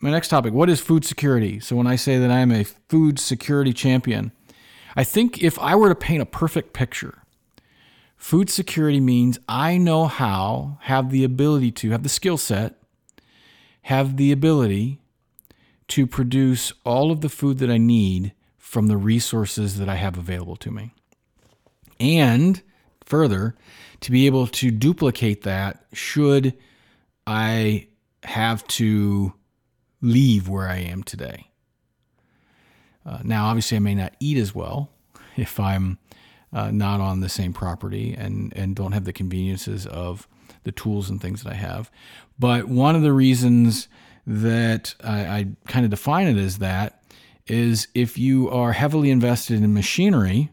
my 0.00 0.10
next 0.10 0.28
topic, 0.28 0.52
what 0.52 0.68
is 0.68 0.80
food 0.80 1.04
security? 1.04 1.60
So 1.60 1.76
when 1.76 1.86
I 1.86 1.96
say 1.96 2.18
that 2.18 2.30
I 2.30 2.40
am 2.40 2.52
a 2.52 2.64
food 2.64 3.18
security 3.18 3.72
champion, 3.72 4.32
I 4.94 5.04
think 5.04 5.42
if 5.42 5.58
I 5.58 5.74
were 5.74 5.88
to 5.88 5.94
paint 5.94 6.22
a 6.22 6.26
perfect 6.26 6.72
picture, 6.72 7.22
food 8.16 8.50
security 8.50 9.00
means 9.00 9.38
I 9.48 9.78
know 9.78 10.06
how, 10.06 10.78
have 10.82 11.10
the 11.10 11.24
ability 11.24 11.70
to, 11.72 11.90
have 11.90 12.02
the 12.02 12.08
skill 12.08 12.36
set, 12.36 12.74
have 13.82 14.16
the 14.16 14.32
ability 14.32 15.00
to 15.88 16.06
produce 16.06 16.72
all 16.84 17.10
of 17.10 17.20
the 17.20 17.28
food 17.28 17.58
that 17.58 17.70
I 17.70 17.78
need 17.78 18.32
from 18.66 18.88
the 18.88 18.96
resources 18.96 19.78
that 19.78 19.88
I 19.88 19.94
have 19.94 20.18
available 20.18 20.56
to 20.56 20.72
me. 20.72 20.92
And 22.00 22.60
further, 23.04 23.54
to 24.00 24.10
be 24.10 24.26
able 24.26 24.48
to 24.48 24.72
duplicate 24.72 25.44
that 25.44 25.86
should 25.92 26.52
I 27.28 27.86
have 28.24 28.66
to 28.66 29.32
leave 30.02 30.48
where 30.48 30.68
I 30.68 30.78
am 30.78 31.04
today. 31.04 31.46
Uh, 33.06 33.20
now, 33.22 33.46
obviously, 33.46 33.76
I 33.76 33.80
may 33.80 33.94
not 33.94 34.14
eat 34.18 34.36
as 34.36 34.52
well 34.52 34.90
if 35.36 35.60
I'm 35.60 35.98
uh, 36.52 36.72
not 36.72 37.00
on 37.00 37.20
the 37.20 37.28
same 37.28 37.52
property 37.52 38.14
and, 38.14 38.52
and 38.56 38.74
don't 38.74 38.92
have 38.92 39.04
the 39.04 39.12
conveniences 39.12 39.86
of 39.86 40.26
the 40.64 40.72
tools 40.72 41.08
and 41.08 41.22
things 41.22 41.44
that 41.44 41.52
I 41.52 41.56
have. 41.56 41.88
But 42.36 42.66
one 42.66 42.96
of 42.96 43.02
the 43.02 43.12
reasons 43.12 43.86
that 44.26 44.96
I, 45.04 45.20
I 45.20 45.46
kind 45.68 45.84
of 45.84 45.90
define 45.92 46.26
it 46.26 46.36
as 46.36 46.58
that 46.58 46.95
is 47.46 47.88
if 47.94 48.18
you 48.18 48.50
are 48.50 48.72
heavily 48.72 49.10
invested 49.10 49.62
in 49.62 49.72
machinery, 49.72 50.50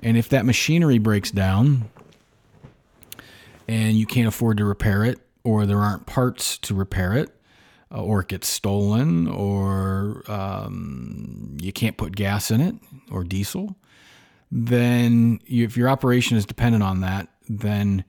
and 0.00 0.16
if 0.16 0.28
that 0.30 0.44
machinery 0.44 0.98
breaks 0.98 1.30
down, 1.30 1.88
and 3.68 3.96
you 3.96 4.06
can't 4.06 4.28
afford 4.28 4.58
to 4.58 4.64
repair 4.64 5.04
it, 5.04 5.18
or 5.44 5.66
there 5.66 5.78
aren't 5.78 6.06
parts 6.06 6.58
to 6.58 6.74
repair 6.74 7.14
it, 7.14 7.30
uh, 7.92 8.02
or 8.02 8.20
it 8.20 8.28
gets 8.28 8.48
stolen, 8.48 9.28
or 9.28 10.22
um, 10.28 11.56
you 11.60 11.72
can't 11.72 11.96
put 11.96 12.14
gas 12.16 12.50
in 12.50 12.60
it 12.60 12.74
or 13.10 13.24
diesel, 13.24 13.76
then 14.50 15.40
if 15.46 15.76
your 15.76 15.88
operation 15.88 16.36
is 16.36 16.46
dependent 16.46 16.82
on 16.82 17.00
that, 17.00 17.28
then 17.48 18.04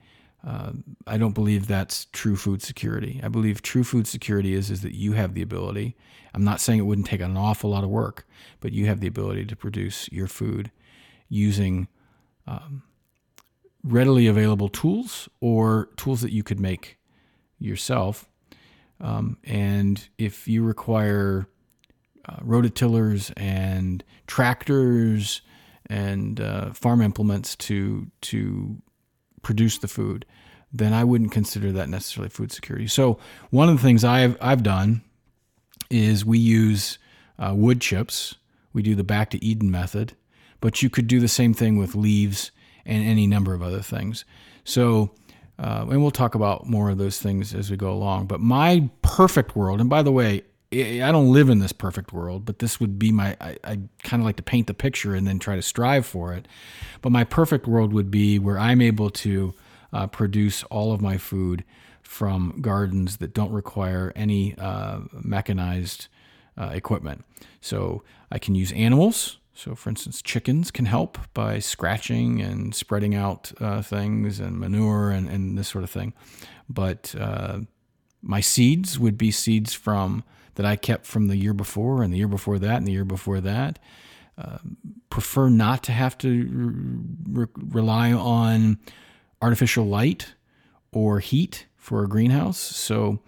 uh, 0.46 0.72
I 1.06 1.17
don't 1.17 1.34
believe 1.34 1.67
that's 1.67 2.06
true 2.06 2.36
food 2.36 2.62
security. 2.62 3.20
I 3.24 3.27
believe 3.27 3.62
true 3.62 3.84
food 3.84 4.08
security 4.08 4.53
is 4.53 4.70
is 4.70 4.82
that 4.82 4.96
you 4.96 5.13
have 5.13 5.34
the 5.34 5.41
ability. 5.41 5.96
I'm 6.34 6.44
not 6.44 6.62
saying 6.62 6.79
it 6.79 6.84
wouldn't 6.84 7.08
take 7.08 7.22
an 7.22 7.36
awful 7.36 7.72
lot 7.72 7.84
of 7.84 7.89
work, 7.89 8.27
but 8.60 8.72
you 8.72 8.86
have 8.86 9.00
the 9.00 9.08
ability 9.08 9.46
to 9.46 9.56
produce 9.56 10.10
your 10.12 10.27
food 10.27 10.72
using 11.29 11.88
um, 12.46 12.84
readily 13.84 14.27
available 14.27 14.70
tools 14.70 15.27
or 15.41 15.89
tools 15.98 16.22
that 16.22 16.32
you 16.32 16.44
could 16.44 16.60
make 16.60 16.98
yourself. 17.60 18.29
Um, 19.01 19.38
and 19.44 20.08
if 20.17 20.48
you 20.48 20.63
require 20.63 21.48
uh, 22.27 22.38
rototillers 22.38 23.32
and 23.38 24.03
tractors 24.27 25.41
and 25.89 26.39
uh, 26.39 26.74
farm 26.74 27.01
implements 27.01 27.56
to 27.56 28.08
to 28.22 28.82
produce 29.48 29.77
the 29.77 29.88
food, 29.88 30.25
then 30.74 30.92
I 30.92 31.06
wouldn't 31.06 31.32
consider 31.32 31.72
that 31.72 31.88
necessarily 31.88 32.30
food 32.30 32.51
security. 32.51 32.88
So 32.88 33.18
one 33.50 33.70
of 33.70 33.77
the 33.77 33.82
things 33.82 34.04
I've 34.04 34.38
I've 34.42 34.62
done 34.62 35.01
is 35.89 36.25
we 36.25 36.38
use 36.38 37.00
uh, 37.39 37.54
wood 37.56 37.80
chips. 37.80 38.36
We 38.74 38.82
do 38.82 38.94
the 38.94 39.06
back 39.06 39.30
to 39.30 39.44
Eden 39.44 39.72
method, 39.72 40.13
but 40.60 40.84
you 40.84 40.89
could 40.89 41.08
do 41.08 41.22
the 41.22 41.30
same 41.30 41.54
thing 41.54 41.77
with 41.77 41.96
leaves 41.96 42.51
and 42.86 43.08
any 43.08 43.25
number 43.25 43.54
of 43.54 43.63
other 43.63 43.82
things. 43.82 44.25
So, 44.66 45.12
uh, 45.58 45.86
and 45.89 46.01
we'll 46.01 46.12
talk 46.12 46.36
about 46.36 46.68
more 46.68 46.89
of 46.89 46.98
those 46.98 47.20
things 47.20 47.56
as 47.56 47.72
we 47.72 47.77
go 47.77 47.92
along. 47.92 48.27
But 48.27 48.42
my 48.42 48.89
perfect 49.01 49.56
world, 49.56 49.80
and 49.80 49.89
by 49.89 50.04
the 50.04 50.12
way, 50.12 50.44
I 50.74 51.12
don't 51.12 51.32
live 51.32 51.50
in 51.50 51.60
this 51.60 51.72
perfect 51.72 52.12
world, 52.12 52.46
but 52.46 52.60
this 52.60 52.80
would 52.80 53.00
be 53.00 53.12
my. 53.12 53.38
I, 53.40 53.58
I 53.64 53.80
kind 54.04 54.22
of 54.22 54.26
like 54.26 54.36
to 54.36 54.44
paint 54.44 54.68
the 54.68 54.74
picture 54.74 55.16
and 55.16 55.26
then 55.26 55.40
try 55.40 55.56
to 55.56 55.62
strive 55.62 56.06
for 56.06 56.34
it. 56.34 56.48
But 57.02 57.12
my 57.12 57.24
perfect 57.24 57.68
world 57.68 57.94
would 57.94 58.12
be 58.12 58.38
where 58.38 58.60
I'm 58.60 58.82
able 58.82 59.10
to 59.12 59.54
uh, 59.94 60.08
produce 60.08 60.64
all 60.66 60.92
of 60.92 61.02
my 61.02 61.18
food 61.18 61.64
from 62.02 62.60
gardens 62.62 63.18
that 63.18 63.34
don't 63.34 63.52
require 63.52 64.12
any 64.16 64.58
uh, 64.58 65.02
mechanized 65.14 66.08
uh, 66.58 66.72
equipment. 66.74 67.24
So 67.62 68.04
I 68.32 68.40
can 68.40 68.56
use 68.56 68.72
animals. 68.74 69.38
So, 69.54 69.74
for 69.74 69.90
instance, 69.90 70.22
chickens 70.22 70.70
can 70.70 70.86
help 70.86 71.18
by 71.34 71.60
scratching 71.60 72.42
and 72.42 72.76
spreading 72.76 73.16
out 73.16 73.52
uh, 73.60 73.82
things 73.82 74.40
and 74.40 74.60
manure 74.60 75.10
and, 75.10 75.28
and, 75.28 75.58
this 75.58 75.68
sort 75.68 75.84
of 75.84 75.90
thing. 75.90 76.14
But 76.70 77.16
uh, 77.20 77.62
my 78.22 78.40
seeds 78.40 79.00
would 79.00 79.18
be 79.18 79.32
seeds 79.32 79.74
from 79.74 80.24
that 80.58 80.66
I 80.66 80.76
kept 80.76 81.06
from 81.06 81.28
the 81.28 81.38
year 81.38 81.54
before 81.54 82.04
and 82.04 82.14
the 82.14 82.18
year 82.18 82.28
before 82.28 82.60
that 82.60 82.78
and 82.78 82.86
the 82.86 82.92
year 82.92 83.06
before 83.06 83.40
that. 83.42 83.80
Uh, 84.38 84.58
prefer 85.10 85.50
not 85.50 85.82
to 85.84 85.92
have 85.92 86.18
to 86.20 87.10
re- 87.28 87.48
rely 87.56 88.12
on 88.12 88.78
artificial 89.42 89.86
light 89.86 90.34
or 90.92 91.20
heat 91.20 91.66
for 91.76 92.04
a 92.04 92.08
greenhouse. 92.08 92.60
So, 92.60 93.20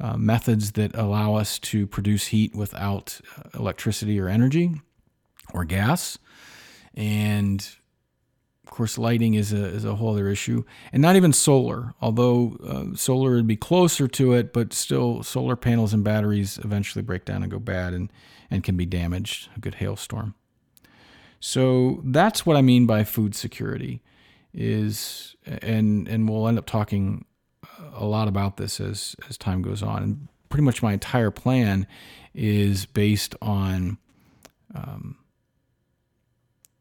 uh, 0.00 0.16
methods 0.16 0.72
that 0.72 0.94
allow 0.94 1.34
us 1.34 1.58
to 1.58 1.86
produce 1.86 2.28
heat 2.28 2.54
without 2.54 3.20
uh, 3.36 3.58
electricity 3.58 4.18
or 4.18 4.28
energy 4.28 4.72
or 5.52 5.64
gas. 5.64 6.18
And 6.94 7.66
of 8.70 8.76
course, 8.76 8.98
lighting 8.98 9.34
is 9.34 9.52
a, 9.52 9.64
is 9.64 9.84
a 9.84 9.96
whole 9.96 10.12
other 10.12 10.28
issue. 10.28 10.62
And 10.92 11.02
not 11.02 11.16
even 11.16 11.32
solar, 11.32 11.92
although 12.00 12.56
uh, 12.64 12.96
solar 12.96 13.32
would 13.32 13.48
be 13.48 13.56
closer 13.56 14.06
to 14.06 14.32
it, 14.32 14.52
but 14.52 14.72
still, 14.72 15.24
solar 15.24 15.56
panels 15.56 15.92
and 15.92 16.04
batteries 16.04 16.56
eventually 16.62 17.02
break 17.02 17.24
down 17.24 17.42
and 17.42 17.50
go 17.50 17.58
bad 17.58 17.94
and, 17.94 18.12
and 18.48 18.62
can 18.62 18.76
be 18.76 18.86
damaged. 18.86 19.48
A 19.56 19.58
good 19.58 19.74
hailstorm. 19.74 20.36
So 21.40 22.00
that's 22.04 22.46
what 22.46 22.56
I 22.56 22.62
mean 22.62 22.86
by 22.86 23.02
food 23.02 23.34
security 23.34 24.02
is 24.54 25.34
and 25.46 26.06
and 26.06 26.28
we'll 26.28 26.46
end 26.46 26.58
up 26.58 26.66
talking 26.66 27.24
a 27.94 28.04
lot 28.04 28.28
about 28.28 28.56
this 28.56 28.80
as 28.80 29.16
as 29.28 29.36
time 29.36 29.62
goes 29.62 29.82
on. 29.82 30.02
And 30.02 30.28
pretty 30.48 30.62
much 30.62 30.80
my 30.80 30.92
entire 30.92 31.32
plan 31.32 31.88
is 32.34 32.86
based 32.86 33.34
on 33.42 33.98
um, 34.74 35.16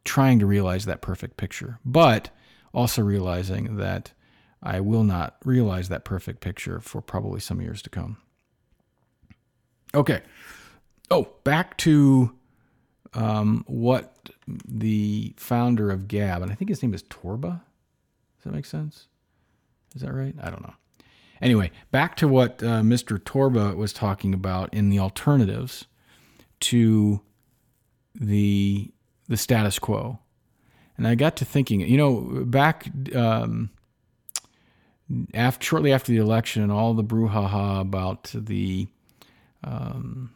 trying 0.05 0.39
to 0.39 0.45
realize 0.45 0.85
that 0.85 1.01
perfect 1.01 1.37
picture, 1.37 1.79
but 1.85 2.29
also 2.73 3.01
realizing 3.01 3.77
that 3.77 4.13
I 4.61 4.79
will 4.79 5.03
not 5.03 5.37
realize 5.45 5.89
that 5.89 6.03
perfect 6.03 6.41
picture 6.41 6.79
for 6.79 7.01
probably 7.01 7.39
some 7.39 7.61
years 7.61 7.81
to 7.83 7.89
come. 7.89 8.17
Okay. 9.93 10.21
Oh, 11.09 11.29
back 11.43 11.77
to 11.77 12.35
um, 13.13 13.63
what 13.67 14.29
the 14.67 15.33
founder 15.37 15.89
of 15.89 16.07
Gab, 16.07 16.41
and 16.41 16.51
I 16.51 16.55
think 16.55 16.69
his 16.69 16.83
name 16.83 16.93
is 16.93 17.03
Torba. 17.03 17.61
Does 18.37 18.43
that 18.45 18.53
make 18.53 18.65
sense? 18.65 19.07
Is 19.95 20.01
that 20.01 20.13
right? 20.13 20.35
I 20.41 20.49
don't 20.49 20.61
know. 20.61 20.75
Anyway, 21.41 21.71
back 21.91 22.15
to 22.17 22.27
what 22.27 22.61
uh, 22.61 22.81
Mr. 22.81 23.17
Torba 23.17 23.75
was 23.75 23.93
talking 23.93 24.33
about 24.33 24.73
in 24.73 24.89
the 24.89 24.99
alternatives 24.99 25.85
to 26.61 27.21
the 28.13 28.91
the 29.29 29.37
status 29.37 29.79
quo, 29.79 30.19
and 30.97 31.07
I 31.07 31.15
got 31.15 31.37
to 31.37 31.45
thinking. 31.45 31.81
You 31.81 31.97
know, 31.97 32.43
back 32.45 32.91
um, 33.15 33.69
after 35.33 35.63
shortly 35.63 35.93
after 35.93 36.11
the 36.11 36.17
election 36.17 36.61
and 36.61 36.71
all 36.71 36.93
the 36.93 37.03
brouhaha 37.03 37.79
about 37.79 38.31
the 38.33 38.87
um, 39.63 40.31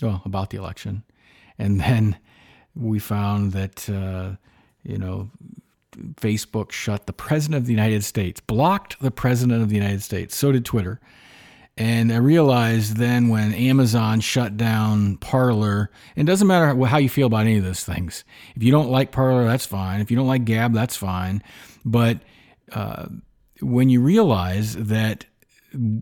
well 0.00 0.22
about 0.24 0.50
the 0.50 0.56
election, 0.56 1.02
and 1.58 1.80
then 1.80 2.16
we 2.74 2.98
found 2.98 3.52
that 3.52 3.90
uh, 3.90 4.36
you 4.84 4.96
know 4.96 5.30
Facebook 6.16 6.72
shut 6.72 7.06
the 7.06 7.12
president 7.12 7.58
of 7.58 7.66
the 7.66 7.72
United 7.72 8.04
States, 8.04 8.40
blocked 8.40 8.98
the 9.00 9.10
president 9.10 9.62
of 9.62 9.68
the 9.68 9.76
United 9.76 10.02
States. 10.02 10.36
So 10.36 10.52
did 10.52 10.64
Twitter. 10.64 11.00
And 11.78 12.12
I 12.12 12.16
realized 12.16 12.96
then 12.96 13.28
when 13.28 13.54
Amazon 13.54 14.20
shut 14.20 14.56
down 14.56 15.16
Parler, 15.16 15.90
it 16.16 16.24
doesn't 16.24 16.46
matter 16.46 16.76
how 16.84 16.98
you 16.98 17.08
feel 17.08 17.28
about 17.28 17.46
any 17.46 17.56
of 17.56 17.64
those 17.64 17.82
things. 17.82 18.24
If 18.54 18.62
you 18.62 18.70
don't 18.70 18.90
like 18.90 19.10
Parler, 19.10 19.44
that's 19.44 19.64
fine. 19.64 20.00
If 20.00 20.10
you 20.10 20.16
don't 20.16 20.26
like 20.26 20.44
Gab, 20.44 20.74
that's 20.74 20.96
fine. 20.96 21.42
But 21.84 22.18
uh, 22.72 23.06
when 23.60 23.88
you 23.88 24.02
realize 24.02 24.76
that 24.76 25.24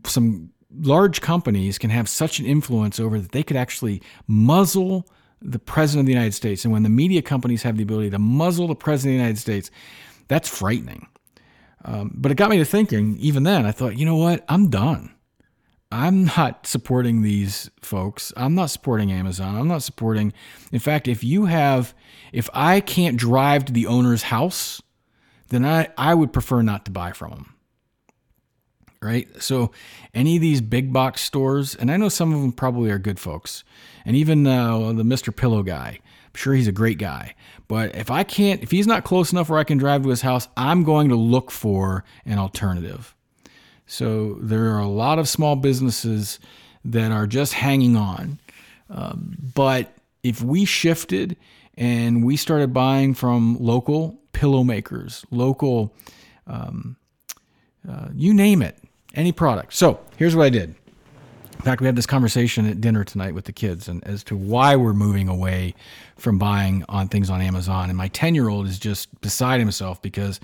some 0.05 0.51
large 0.77 1.21
companies 1.21 1.79
can 1.79 1.91
have 1.91 2.09
such 2.09 2.39
an 2.39 2.47
influence 2.47 2.99
over 2.99 3.21
that 3.21 3.33
they 3.33 3.43
could 3.43 3.57
actually 3.57 4.03
muzzle 4.27 5.07
the 5.41 5.59
president 5.59 6.03
of 6.03 6.07
the 6.07 6.13
United 6.13 6.35
States. 6.35 6.65
And 6.65 6.73
when 6.73 6.83
the 6.83 6.89
media 6.89 7.23
companies 7.23 7.63
have 7.63 7.77
the 7.77 7.83
ability 7.83 8.11
to 8.11 8.19
muzzle 8.19 8.69
the 8.69 8.75
president 8.75 9.15
of 9.15 9.19
the 9.19 9.23
United 9.23 9.39
States, 9.39 9.71
that's 10.29 10.49
frightening. 10.49 11.07
Um, 11.85 12.13
but 12.15 12.31
it 12.31 12.37
got 12.37 12.51
me 12.51 12.59
to 12.59 12.65
thinking, 12.65 13.17
even 13.19 13.45
then, 13.45 13.65
I 13.65 13.73
thought, 13.73 13.97
you 13.97 14.05
know 14.05 14.17
what? 14.17 14.45
I'm 14.49 14.69
done. 14.69 15.15
I'm 15.93 16.25
not 16.25 16.67
supporting 16.67 17.23
these 17.23 17.71
folks. 17.83 18.33
I'm 18.37 18.55
not 18.55 18.71
supporting 18.71 19.11
Amazon. 19.11 19.57
I'm 19.57 19.69
not 19.69 19.83
supporting. 19.83 20.33
In 20.71 20.79
fact, 20.79 21.09
if 21.09 21.25
you 21.25 21.47
have, 21.47 21.95
if 22.33 22.49
I 22.55 22.81
can't 22.81 23.17
drive 23.17 23.65
to 23.67 23.73
the 23.73 23.87
owner's 23.87 24.25
house, 24.25 24.81
then 25.49 25.65
I, 25.65 25.89
I 25.99 26.15
would 26.15 26.33
prefer 26.33 26.63
not 26.63 26.85
to 26.85 26.91
buy 26.91 27.13
from 27.13 27.31
them 27.31 27.55
right? 29.03 29.29
So, 29.43 29.71
any 30.13 30.37
of 30.37 30.43
these 30.43 30.61
big 30.61 30.93
box 30.93 31.23
stores, 31.23 31.75
and 31.75 31.91
I 31.91 31.97
know 31.97 32.09
some 32.09 32.35
of 32.35 32.41
them 32.41 32.53
probably 32.53 32.91
are 32.91 32.99
good 32.99 33.19
folks, 33.19 33.65
and 34.05 34.17
even 34.17 34.47
uh, 34.47 34.93
the 34.93 35.03
Mr. 35.03 35.35
Pillow 35.35 35.63
guy, 35.63 35.99
I'm 35.99 36.35
sure 36.35 36.55
he's 36.55 36.69
a 36.69 36.73
great 36.73 36.99
guy. 36.99 37.35
But 37.69 37.95
if 37.97 38.11
I 38.11 38.25
can't, 38.25 38.63
if 38.63 38.71
he's 38.71 38.87
not 38.87 39.05
close 39.05 39.33
enough 39.33 39.49
where 39.49 39.59
I 39.59 39.65
can 39.65 39.79
drive 39.79 40.03
to 40.03 40.11
his 40.11 40.23
house, 40.23 40.49
I'm 40.57 40.85
going 40.85 41.09
to 41.09 41.17
look 41.17 41.51
for 41.51 42.05
an 42.25 42.39
alternative. 42.39 43.15
So, 43.91 44.39
there 44.41 44.73
are 44.75 44.79
a 44.79 44.87
lot 44.87 45.19
of 45.19 45.29
small 45.29 45.57
businesses 45.57 46.39
that 46.85 47.11
are 47.11 47.27
just 47.27 47.55
hanging 47.55 47.97
on. 47.97 48.39
Um, 48.89 49.37
but 49.55 49.93
if 50.23 50.43
we 50.43 50.65
shifted 50.65 51.37
and 51.77 52.25
we 52.25 52.37
started 52.37 52.73
buying 52.73 53.15
from 53.15 53.57
local 53.59 54.21
pillow 54.33 54.63
makers, 54.63 55.25
local, 55.31 55.93
um, 56.47 56.97
uh, 57.89 58.09
you 58.15 58.33
name 58.33 58.63
it, 58.63 58.79
any 59.15 59.33
product. 59.33 59.75
So 59.75 59.99
here's 60.17 60.37
what 60.37 60.45
I 60.45 60.51
did. 60.51 60.75
In 61.53 61.65
fact, 61.65 61.81
we 61.81 61.87
had 61.87 61.97
this 61.97 62.07
conversation 62.07 62.67
at 62.67 62.81
dinner 62.81 63.05
tonight 63.05 63.35
with 63.35 63.45
the 63.45 63.53
kids 63.53 63.87
and 63.87 64.03
as 64.07 64.25
to 64.25 64.37
why 64.37 64.77
we're 64.77 64.95
moving 64.95 65.29
away 65.29 65.75
from 66.17 66.39
buying 66.39 66.85
on 66.89 67.09
things 67.09 67.29
on 67.29 67.43
Amazon. 67.43 67.91
And 67.91 67.99
my 67.99 68.09
10 68.09 68.35
year 68.35 68.49
old 68.49 68.67
is 68.67 68.79
just 68.79 69.21
beside 69.21 69.61
himself 69.61 70.01
because 70.01 70.41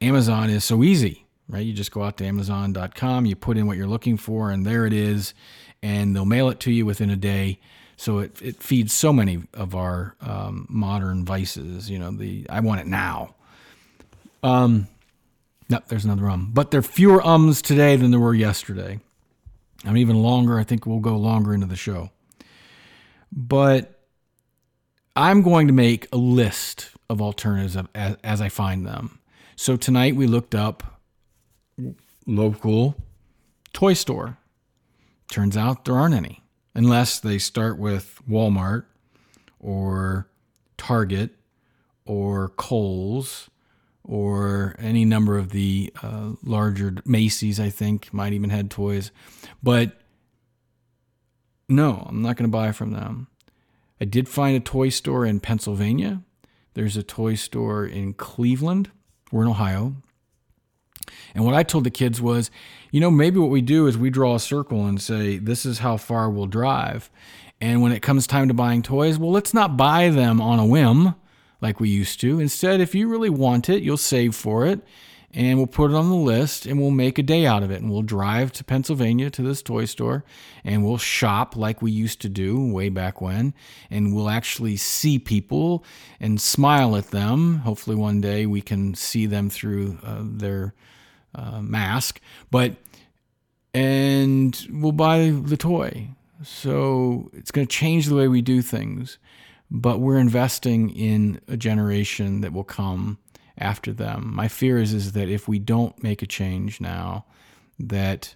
Amazon 0.00 0.50
is 0.50 0.64
so 0.64 0.82
easy, 0.82 1.26
right? 1.48 1.64
You 1.64 1.72
just 1.72 1.92
go 1.92 2.02
out 2.02 2.16
to 2.18 2.26
Amazon.com, 2.26 3.26
you 3.26 3.36
put 3.36 3.56
in 3.56 3.66
what 3.66 3.76
you're 3.76 3.86
looking 3.86 4.16
for, 4.16 4.50
and 4.50 4.66
there 4.66 4.86
it 4.86 4.92
is, 4.92 5.34
and 5.82 6.14
they'll 6.14 6.24
mail 6.24 6.48
it 6.48 6.60
to 6.60 6.72
you 6.72 6.86
within 6.86 7.10
a 7.10 7.16
day. 7.16 7.60
So 7.96 8.18
it, 8.18 8.40
it 8.40 8.62
feeds 8.62 8.92
so 8.92 9.12
many 9.12 9.42
of 9.54 9.74
our 9.74 10.14
um, 10.20 10.66
modern 10.68 11.24
vices. 11.24 11.90
You 11.90 11.98
know, 11.98 12.10
the 12.12 12.46
I 12.48 12.60
want 12.60 12.80
it 12.80 12.86
now. 12.86 13.34
Um, 14.42 14.86
Nope, 15.68 15.84
there's 15.88 16.04
another 16.04 16.28
um. 16.28 16.50
But 16.52 16.70
there 16.70 16.80
are 16.80 16.82
fewer 16.82 17.24
ums 17.24 17.60
today 17.60 17.96
than 17.96 18.10
there 18.10 18.20
were 18.20 18.34
yesterday. 18.34 19.00
I'm 19.84 19.96
even 19.96 20.16
longer. 20.22 20.58
I 20.58 20.64
think 20.64 20.86
we'll 20.86 21.00
go 21.00 21.16
longer 21.16 21.52
into 21.52 21.66
the 21.66 21.76
show. 21.76 22.10
But 23.30 24.00
I'm 25.14 25.42
going 25.42 25.66
to 25.66 25.72
make 25.72 26.08
a 26.12 26.16
list 26.16 26.90
of 27.10 27.20
alternatives 27.20 27.76
as, 27.94 28.16
as 28.24 28.40
I 28.40 28.48
find 28.48 28.86
them. 28.86 29.20
So 29.56 29.76
tonight 29.76 30.16
we 30.16 30.26
looked 30.26 30.54
up 30.54 30.97
local 32.28 32.94
toy 33.72 33.94
store. 33.94 34.38
Turns 35.30 35.56
out 35.56 35.84
there 35.84 35.96
aren't 35.96 36.14
any, 36.14 36.42
unless 36.74 37.18
they 37.18 37.38
start 37.38 37.78
with 37.78 38.20
Walmart 38.28 38.84
or 39.58 40.28
Target 40.76 41.30
or 42.04 42.50
Kohl's 42.50 43.50
or 44.04 44.74
any 44.78 45.04
number 45.04 45.36
of 45.36 45.50
the 45.50 45.92
uh, 46.02 46.32
larger 46.42 46.94
Macy's, 47.04 47.58
I 47.58 47.68
think, 47.68 48.12
might 48.14 48.32
even 48.32 48.50
had 48.50 48.70
toys. 48.70 49.10
But 49.62 50.00
no, 51.68 52.06
I'm 52.08 52.22
not 52.22 52.36
going 52.36 52.48
to 52.50 52.56
buy 52.56 52.72
from 52.72 52.92
them. 52.92 53.26
I 54.00 54.04
did 54.04 54.28
find 54.28 54.56
a 54.56 54.60
toy 54.60 54.88
store 54.88 55.26
in 55.26 55.40
Pennsylvania. 55.40 56.22
There's 56.74 56.96
a 56.96 57.02
toy 57.02 57.34
store 57.34 57.84
in 57.84 58.14
Cleveland. 58.14 58.90
We're 59.30 59.42
in 59.42 59.48
Ohio. 59.48 59.96
And 61.34 61.44
what 61.44 61.54
I 61.54 61.62
told 61.62 61.84
the 61.84 61.90
kids 61.90 62.20
was, 62.20 62.50
you 62.90 63.00
know, 63.00 63.10
maybe 63.10 63.38
what 63.38 63.50
we 63.50 63.60
do 63.60 63.86
is 63.86 63.98
we 63.98 64.10
draw 64.10 64.34
a 64.34 64.40
circle 64.40 64.86
and 64.86 65.00
say, 65.00 65.38
this 65.38 65.66
is 65.66 65.80
how 65.80 65.96
far 65.96 66.30
we'll 66.30 66.46
drive. 66.46 67.10
And 67.60 67.82
when 67.82 67.92
it 67.92 68.00
comes 68.00 68.26
time 68.26 68.48
to 68.48 68.54
buying 68.54 68.82
toys, 68.82 69.18
well, 69.18 69.32
let's 69.32 69.52
not 69.52 69.76
buy 69.76 70.10
them 70.10 70.40
on 70.40 70.58
a 70.58 70.66
whim 70.66 71.14
like 71.60 71.80
we 71.80 71.88
used 71.88 72.20
to. 72.20 72.38
Instead, 72.38 72.80
if 72.80 72.94
you 72.94 73.08
really 73.08 73.30
want 73.30 73.68
it, 73.68 73.82
you'll 73.82 73.96
save 73.96 74.34
for 74.34 74.64
it 74.66 74.80
and 75.34 75.58
we'll 75.58 75.66
put 75.66 75.90
it 75.90 75.94
on 75.94 76.08
the 76.08 76.16
list 76.16 76.64
and 76.64 76.80
we'll 76.80 76.90
make 76.90 77.18
a 77.18 77.22
day 77.22 77.44
out 77.44 77.62
of 77.62 77.70
it. 77.70 77.82
And 77.82 77.90
we'll 77.90 78.02
drive 78.02 78.50
to 78.52 78.64
Pennsylvania 78.64 79.28
to 79.30 79.42
this 79.42 79.62
toy 79.62 79.84
store 79.84 80.24
and 80.64 80.84
we'll 80.84 80.98
shop 80.98 81.54
like 81.54 81.82
we 81.82 81.90
used 81.90 82.20
to 82.22 82.30
do 82.30 82.72
way 82.72 82.88
back 82.88 83.20
when. 83.20 83.52
And 83.90 84.14
we'll 84.14 84.30
actually 84.30 84.76
see 84.76 85.18
people 85.18 85.84
and 86.18 86.40
smile 86.40 86.96
at 86.96 87.10
them. 87.10 87.58
Hopefully, 87.58 87.96
one 87.96 88.20
day 88.22 88.46
we 88.46 88.62
can 88.62 88.94
see 88.94 89.26
them 89.26 89.50
through 89.50 89.98
uh, 90.02 90.22
their 90.22 90.74
uh, 91.34 91.60
mask. 91.60 92.20
But, 92.50 92.76
and 93.74 94.66
we'll 94.70 94.92
buy 94.92 95.30
the 95.30 95.58
toy. 95.58 96.08
So 96.42 97.30
it's 97.34 97.50
going 97.50 97.66
to 97.66 97.76
change 97.76 98.06
the 98.06 98.14
way 98.14 98.28
we 98.28 98.40
do 98.40 98.62
things. 98.62 99.18
But 99.70 100.00
we're 100.00 100.18
investing 100.18 100.88
in 100.88 101.42
a 101.46 101.58
generation 101.58 102.40
that 102.40 102.54
will 102.54 102.64
come 102.64 103.18
after 103.58 103.92
them. 103.92 104.32
My 104.34 104.48
fear 104.48 104.78
is, 104.78 104.92
is 104.92 105.12
that 105.12 105.28
if 105.28 105.48
we 105.48 105.58
don't 105.58 106.02
make 106.02 106.22
a 106.22 106.26
change 106.26 106.80
now, 106.80 107.26
that 107.78 108.34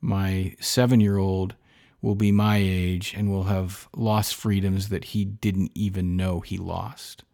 my 0.00 0.54
seven 0.60 1.00
year 1.00 1.16
old 1.16 1.54
will 2.02 2.14
be 2.14 2.30
my 2.30 2.58
age 2.58 3.14
and 3.16 3.30
will 3.30 3.44
have 3.44 3.88
lost 3.96 4.34
freedoms 4.34 4.90
that 4.90 5.04
he 5.06 5.24
didn't 5.24 5.72
even 5.74 6.16
know 6.16 6.40
he 6.40 6.58
lost. 6.58 7.24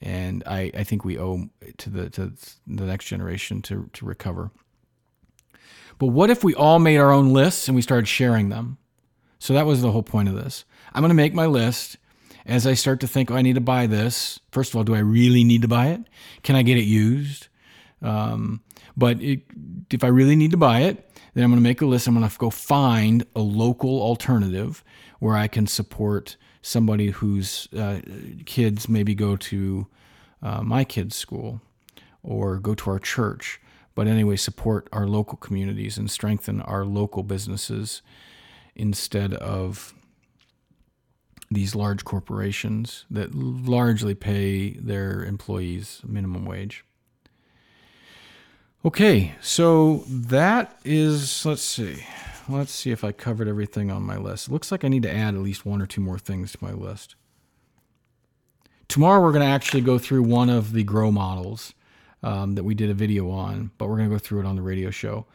And 0.00 0.42
I, 0.46 0.70
I 0.74 0.84
think 0.84 1.04
we 1.04 1.18
owe 1.18 1.50
to 1.76 1.90
the 1.90 2.08
to 2.10 2.32
the 2.66 2.86
next 2.86 3.06
generation 3.06 3.60
to, 3.62 3.90
to 3.92 4.06
recover. 4.06 4.50
But 5.98 6.06
what 6.06 6.30
if 6.30 6.44
we 6.44 6.54
all 6.54 6.78
made 6.78 6.98
our 6.98 7.12
own 7.12 7.32
lists 7.32 7.68
and 7.68 7.74
we 7.74 7.82
started 7.82 8.06
sharing 8.06 8.48
them? 8.48 8.78
So 9.40 9.52
that 9.52 9.66
was 9.66 9.82
the 9.82 9.92
whole 9.92 10.02
point 10.02 10.28
of 10.28 10.34
this. 10.34 10.64
I'm 10.92 11.02
going 11.02 11.10
to 11.10 11.14
make 11.14 11.34
my 11.34 11.46
list 11.46 11.96
as 12.48 12.66
I 12.66 12.74
start 12.74 13.00
to 13.00 13.06
think, 13.06 13.30
oh, 13.30 13.36
I 13.36 13.42
need 13.42 13.54
to 13.56 13.60
buy 13.60 13.86
this, 13.86 14.40
first 14.50 14.72
of 14.72 14.76
all, 14.76 14.84
do 14.84 14.94
I 14.94 15.00
really 15.00 15.44
need 15.44 15.62
to 15.62 15.68
buy 15.68 15.88
it? 15.88 16.00
Can 16.42 16.56
I 16.56 16.62
get 16.62 16.78
it 16.78 16.84
used? 16.84 17.48
Um, 18.00 18.62
but 18.96 19.20
it, 19.20 19.42
if 19.90 20.02
I 20.02 20.08
really 20.08 20.34
need 20.34 20.50
to 20.52 20.56
buy 20.56 20.80
it, 20.80 21.10
then 21.34 21.44
I'm 21.44 21.50
going 21.50 21.62
to 21.62 21.68
make 21.68 21.82
a 21.82 21.86
list. 21.86 22.08
I'm 22.08 22.18
going 22.18 22.28
to 22.28 22.38
go 22.38 22.50
find 22.50 23.24
a 23.36 23.40
local 23.40 24.00
alternative 24.00 24.82
where 25.18 25.36
I 25.36 25.46
can 25.46 25.66
support 25.66 26.36
somebody 26.62 27.10
whose 27.10 27.68
uh, 27.76 28.00
kids 28.46 28.88
maybe 28.88 29.14
go 29.14 29.36
to 29.36 29.86
uh, 30.42 30.62
my 30.62 30.84
kids' 30.84 31.16
school 31.16 31.60
or 32.22 32.58
go 32.58 32.74
to 32.74 32.90
our 32.90 32.98
church. 32.98 33.60
But 33.94 34.06
anyway, 34.06 34.36
support 34.36 34.88
our 34.92 35.06
local 35.06 35.36
communities 35.36 35.98
and 35.98 36.10
strengthen 36.10 36.62
our 36.62 36.84
local 36.84 37.22
businesses 37.22 38.00
instead 38.74 39.34
of 39.34 39.92
these 41.50 41.74
large 41.74 42.04
corporations 42.04 43.04
that 43.10 43.34
largely 43.34 44.14
pay 44.14 44.70
their 44.70 45.24
employees 45.24 46.00
minimum 46.06 46.44
wage. 46.44 46.84
Okay, 48.84 49.34
so 49.40 50.04
that 50.08 50.78
is, 50.84 51.44
let's 51.44 51.62
see. 51.62 52.04
Let's 52.48 52.72
see 52.72 52.90
if 52.90 53.02
I 53.02 53.12
covered 53.12 53.48
everything 53.48 53.90
on 53.90 54.02
my 54.02 54.16
list. 54.16 54.48
It 54.48 54.52
looks 54.52 54.70
like 54.70 54.84
I 54.84 54.88
need 54.88 55.02
to 55.02 55.12
add 55.14 55.34
at 55.34 55.40
least 55.40 55.66
one 55.66 55.82
or 55.82 55.86
two 55.86 56.00
more 56.00 56.18
things 56.18 56.52
to 56.52 56.58
my 56.60 56.72
list. 56.72 57.14
Tomorrow, 58.88 59.20
we're 59.20 59.32
going 59.32 59.44
to 59.44 59.52
actually 59.52 59.82
go 59.82 59.98
through 59.98 60.22
one 60.22 60.48
of 60.48 60.72
the 60.72 60.82
grow 60.82 61.10
models 61.10 61.74
um, 62.22 62.54
that 62.54 62.64
we 62.64 62.74
did 62.74 62.88
a 62.88 62.94
video 62.94 63.30
on, 63.30 63.70
but 63.76 63.88
we're 63.88 63.96
going 63.96 64.08
to 64.08 64.14
go 64.14 64.18
through 64.18 64.40
it 64.40 64.46
on 64.46 64.56
the 64.56 64.62
radio 64.62 64.90
show. 64.90 65.26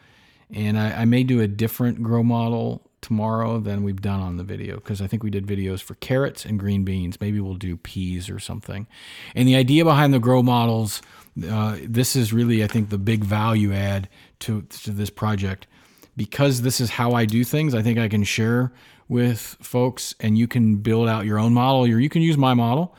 And 0.51 0.77
I, 0.77 1.01
I 1.01 1.05
may 1.05 1.23
do 1.23 1.41
a 1.41 1.47
different 1.47 2.01
grow 2.01 2.23
model 2.23 2.89
tomorrow 3.03 3.59
than 3.59 3.83
we've 3.83 4.01
done 4.01 4.19
on 4.19 4.37
the 4.37 4.43
video 4.43 4.75
because 4.75 5.01
I 5.01 5.07
think 5.07 5.21
we 5.21 5.29
did 5.29 5.45
videos 5.45 5.81
for 5.81 5.95
carrots 5.95 6.45
and 6.45 6.57
green 6.57 6.83
beans. 6.83 7.21
Maybe 7.21 7.39
we'll 7.39 7.55
do 7.55 7.77
peas 7.77 8.29
or 8.29 8.39
something. 8.39 8.87
And 9.35 9.47
the 9.47 9.55
idea 9.55 9.83
behind 9.83 10.13
the 10.13 10.19
grow 10.19 10.41
models, 10.41 11.01
uh, 11.47 11.77
this 11.83 12.15
is 12.15 12.33
really, 12.33 12.63
I 12.63 12.67
think, 12.67 12.89
the 12.89 12.97
big 12.97 13.23
value 13.23 13.73
add 13.73 14.09
to, 14.39 14.63
to 14.63 14.91
this 14.91 15.11
project. 15.11 15.67
Because 16.15 16.61
this 16.61 16.79
is 16.79 16.91
how 16.91 17.13
I 17.13 17.25
do 17.25 17.43
things, 17.43 17.75
I 17.75 17.81
think 17.81 17.99
I 17.99 18.07
can 18.07 18.23
share 18.23 18.71
with 19.07 19.57
folks 19.61 20.15
and 20.19 20.37
you 20.37 20.47
can 20.47 20.77
build 20.77 21.07
out 21.09 21.25
your 21.25 21.39
own 21.39 21.53
model 21.53 21.81
or 21.81 21.99
you 21.99 22.09
can 22.09 22.21
use 22.21 22.37
my 22.37 22.53
model 22.53 22.95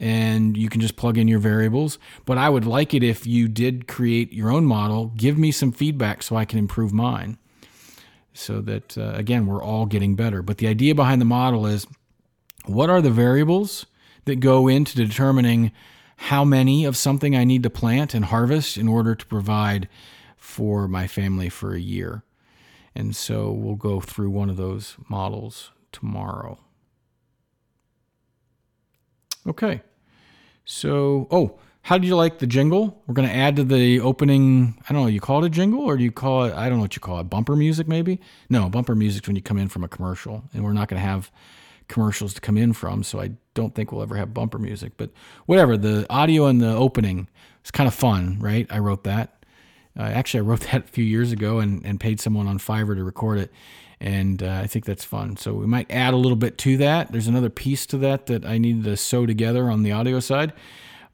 and 0.00 0.56
you 0.56 0.68
can 0.68 0.80
just 0.80 0.96
plug 0.96 1.18
in 1.18 1.28
your 1.28 1.40
variables. 1.40 1.98
But 2.24 2.38
I 2.38 2.48
would 2.48 2.66
like 2.66 2.94
it 2.94 3.02
if 3.02 3.26
you 3.26 3.48
did 3.48 3.88
create 3.88 4.32
your 4.32 4.50
own 4.50 4.64
model, 4.64 5.06
give 5.16 5.36
me 5.36 5.50
some 5.50 5.72
feedback 5.72 6.22
so 6.22 6.36
I 6.36 6.44
can 6.44 6.58
improve 6.58 6.92
mine 6.92 7.38
so 8.32 8.60
that, 8.62 8.96
uh, 8.96 9.12
again, 9.14 9.46
we're 9.46 9.62
all 9.62 9.86
getting 9.86 10.14
better. 10.14 10.42
But 10.42 10.58
the 10.58 10.68
idea 10.68 10.94
behind 10.94 11.20
the 11.20 11.26
model 11.26 11.66
is 11.66 11.86
what 12.66 12.90
are 12.90 13.00
the 13.00 13.10
variables 13.10 13.86
that 14.24 14.36
go 14.36 14.68
into 14.68 14.94
determining 14.96 15.72
how 16.16 16.44
many 16.44 16.84
of 16.84 16.96
something 16.96 17.34
I 17.36 17.44
need 17.44 17.62
to 17.62 17.70
plant 17.70 18.14
and 18.14 18.26
harvest 18.26 18.76
in 18.76 18.88
order 18.88 19.14
to 19.14 19.26
provide 19.26 19.88
for 20.36 20.88
my 20.88 21.06
family 21.06 21.48
for 21.48 21.74
a 21.74 21.80
year? 21.80 22.24
And 22.94 23.14
so 23.14 23.50
we'll 23.50 23.76
go 23.76 24.00
through 24.00 24.30
one 24.30 24.50
of 24.50 24.56
those 24.56 24.96
models 25.08 25.70
tomorrow. 25.92 26.58
Okay. 29.46 29.82
So, 30.64 31.26
oh, 31.30 31.58
how 31.88 31.96
do 31.96 32.06
you 32.06 32.14
like 32.14 32.38
the 32.38 32.46
jingle? 32.46 33.02
We're 33.06 33.14
going 33.14 33.26
to 33.26 33.34
add 33.34 33.56
to 33.56 33.64
the 33.64 34.00
opening. 34.00 34.78
I 34.86 34.92
don't 34.92 35.04
know. 35.04 35.08
You 35.08 35.22
call 35.22 35.42
it 35.42 35.46
a 35.46 35.48
jingle, 35.48 35.80
or 35.80 35.96
do 35.96 36.04
you 36.04 36.12
call 36.12 36.44
it? 36.44 36.52
I 36.52 36.68
don't 36.68 36.76
know 36.76 36.82
what 36.82 36.94
you 36.94 37.00
call 37.00 37.18
it. 37.18 37.30
Bumper 37.30 37.56
music, 37.56 37.88
maybe. 37.88 38.20
No, 38.50 38.68
bumper 38.68 38.94
music 38.94 39.26
when 39.26 39.36
you 39.36 39.40
come 39.40 39.56
in 39.56 39.70
from 39.70 39.84
a 39.84 39.88
commercial, 39.88 40.44
and 40.52 40.64
we're 40.64 40.74
not 40.74 40.88
going 40.88 41.00
to 41.00 41.08
have 41.08 41.30
commercials 41.88 42.34
to 42.34 42.42
come 42.42 42.58
in 42.58 42.74
from. 42.74 43.02
So 43.02 43.22
I 43.22 43.30
don't 43.54 43.74
think 43.74 43.90
we'll 43.90 44.02
ever 44.02 44.16
have 44.16 44.34
bumper 44.34 44.58
music. 44.58 44.98
But 44.98 45.12
whatever. 45.46 45.78
The 45.78 46.04
audio 46.10 46.44
and 46.44 46.60
the 46.60 46.74
opening 46.74 47.26
is 47.64 47.70
kind 47.70 47.88
of 47.88 47.94
fun, 47.94 48.38
right? 48.38 48.66
I 48.68 48.80
wrote 48.80 49.04
that. 49.04 49.42
Uh, 49.98 50.02
actually, 50.02 50.40
I 50.40 50.42
wrote 50.42 50.60
that 50.70 50.84
a 50.84 50.88
few 50.88 51.06
years 51.06 51.32
ago 51.32 51.58
and, 51.58 51.82
and 51.86 51.98
paid 51.98 52.20
someone 52.20 52.48
on 52.48 52.58
Fiverr 52.58 52.96
to 52.96 53.02
record 53.02 53.38
it. 53.38 53.50
And 53.98 54.42
uh, 54.42 54.60
I 54.62 54.66
think 54.66 54.84
that's 54.84 55.04
fun. 55.04 55.38
So 55.38 55.54
we 55.54 55.64
might 55.64 55.90
add 55.90 56.12
a 56.12 56.18
little 56.18 56.36
bit 56.36 56.58
to 56.58 56.76
that. 56.76 57.12
There's 57.12 57.28
another 57.28 57.48
piece 57.48 57.86
to 57.86 57.96
that 57.96 58.26
that 58.26 58.44
I 58.44 58.58
needed 58.58 58.84
to 58.84 58.96
sew 58.98 59.24
together 59.24 59.70
on 59.70 59.84
the 59.84 59.92
audio 59.92 60.20
side. 60.20 60.52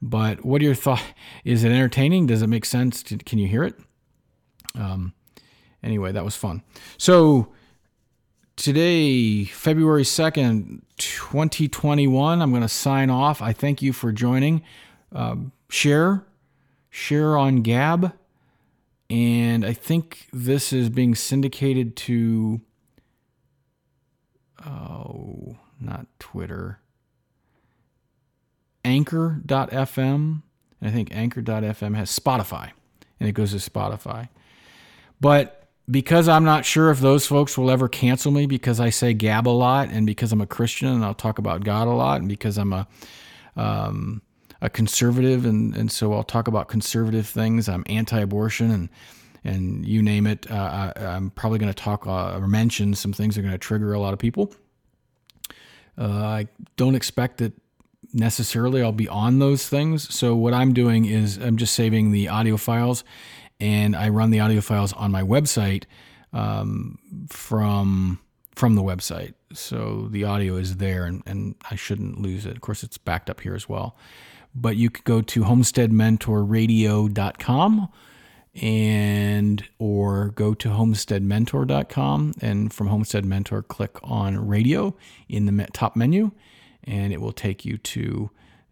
But 0.01 0.45
what 0.45 0.61
are 0.61 0.65
your 0.65 0.75
thoughts? 0.75 1.03
Is 1.43 1.63
it 1.63 1.71
entertaining? 1.71 2.27
Does 2.27 2.41
it 2.41 2.47
make 2.47 2.65
sense? 2.65 3.03
Can 3.03 3.39
you 3.39 3.47
hear 3.47 3.63
it? 3.63 3.75
Um, 4.75 5.13
anyway, 5.83 6.11
that 6.11 6.25
was 6.25 6.35
fun. 6.35 6.63
So 6.97 7.53
today, 8.55 9.45
February 9.45 10.03
2nd, 10.03 10.81
2021, 10.97 12.41
I'm 12.41 12.49
going 12.49 12.61
to 12.61 12.69
sign 12.69 13.09
off. 13.09 13.41
I 13.41 13.53
thank 13.53 13.81
you 13.81 13.93
for 13.93 14.11
joining. 14.11 14.63
Um, 15.11 15.51
share, 15.69 16.25
share 16.89 17.37
on 17.37 17.61
Gab. 17.61 18.13
And 19.09 19.65
I 19.65 19.73
think 19.73 20.27
this 20.33 20.73
is 20.73 20.89
being 20.89 21.13
syndicated 21.13 21.95
to, 21.97 22.61
oh, 24.65 25.57
not 25.79 26.07
Twitter. 26.19 26.79
Anchor.fm. 28.85 30.41
And 30.81 30.89
I 30.89 30.91
think 30.91 31.13
Anchor.fm 31.13 31.95
has 31.95 32.17
Spotify, 32.17 32.71
and 33.19 33.27
it 33.27 33.33
goes 33.33 33.51
to 33.51 33.69
Spotify. 33.69 34.29
But 35.19 35.67
because 35.89 36.27
I'm 36.27 36.43
not 36.43 36.65
sure 36.65 36.89
if 36.91 36.99
those 36.99 37.25
folks 37.25 37.57
will 37.57 37.69
ever 37.69 37.87
cancel 37.87 38.31
me 38.31 38.45
because 38.45 38.79
I 38.79 38.89
say 38.89 39.13
gab 39.13 39.47
a 39.47 39.49
lot, 39.49 39.89
and 39.89 40.05
because 40.05 40.31
I'm 40.31 40.41
a 40.41 40.47
Christian 40.47 40.87
and 40.89 41.03
I'll 41.03 41.13
talk 41.13 41.39
about 41.39 41.63
God 41.63 41.87
a 41.87 41.91
lot, 41.91 42.19
and 42.21 42.29
because 42.29 42.57
I'm 42.57 42.73
a 42.73 42.87
um, 43.55 44.21
a 44.61 44.69
conservative, 44.69 45.45
and, 45.45 45.75
and 45.75 45.91
so 45.91 46.13
I'll 46.13 46.23
talk 46.23 46.47
about 46.47 46.67
conservative 46.67 47.27
things. 47.27 47.67
I'm 47.67 47.83
anti 47.87 48.19
abortion 48.19 48.71
and 48.71 48.89
and 49.43 49.85
you 49.85 50.01
name 50.01 50.25
it. 50.25 50.49
Uh, 50.49 50.91
I, 50.95 51.15
am 51.15 51.29
probably 51.29 51.59
going 51.59 51.71
to 51.71 51.83
talk 51.83 52.07
uh, 52.07 52.37
or 52.37 52.47
mention 52.47 52.95
some 52.95 53.13
things 53.13 53.35
that 53.35 53.41
are 53.41 53.43
going 53.43 53.53
to 53.53 53.59
trigger 53.59 53.93
a 53.93 53.99
lot 53.99 54.11
of 54.11 54.19
people. 54.19 54.53
Uh, 55.97 56.03
I 56.07 56.47
don't 56.77 56.95
expect 56.95 57.37
that 57.37 57.53
necessarily 58.15 58.81
I'll 58.81 58.91
be 58.91 59.07
on 59.07 59.37
those 59.39 59.67
things. 59.67 60.13
So 60.13 60.35
what 60.35 60.53
I'm 60.53 60.73
doing 60.73 61.05
is 61.05 61.37
I'm 61.37 61.57
just 61.57 61.73
saving 61.75 62.11
the 62.11 62.27
audio 62.29 62.57
files, 62.57 63.03
and 63.59 63.95
I 63.95 64.09
run 64.09 64.31
the 64.31 64.39
audio 64.39 64.61
files 64.61 64.93
on 64.93 65.11
my 65.11 65.21
website 65.21 65.83
um, 66.33 66.97
from 67.29 68.19
from 68.55 68.73
the 68.75 68.81
website. 68.81 69.33
So 69.53 70.07
the 70.09 70.23
audio 70.23 70.55
is 70.55 70.77
there, 70.77 71.05
and, 71.05 71.21
and 71.25 71.55
I 71.69 71.75
shouldn't 71.75 72.21
lose 72.21 72.45
it. 72.45 72.55
Of 72.55 72.61
course, 72.61 72.83
it's 72.83 72.97
backed 72.97 73.29
up 73.29 73.41
here 73.41 73.53
as 73.53 73.67
well. 73.67 73.97
But 74.55 74.77
you 74.77 74.89
could 74.89 75.03
go 75.03 75.21
to 75.21 75.43
homesteadmentorradio.com 75.43 77.89
and 78.61 79.65
or 79.77 80.29
go 80.29 80.53
to 80.53 80.69
homesteadmentor.com 80.69 82.35
and 82.39 82.73
from 82.73 82.87
homestead 82.87 83.25
mentor 83.25 83.61
click 83.61 83.97
on 84.01 84.47
radio 84.47 84.95
in 85.27 85.45
the 85.45 85.67
top 85.73 85.97
menu 85.97 86.31
and 86.85 87.13
it 87.13 87.21
will 87.21 87.33
take 87.33 87.65
you 87.65 87.77
to 87.77 88.29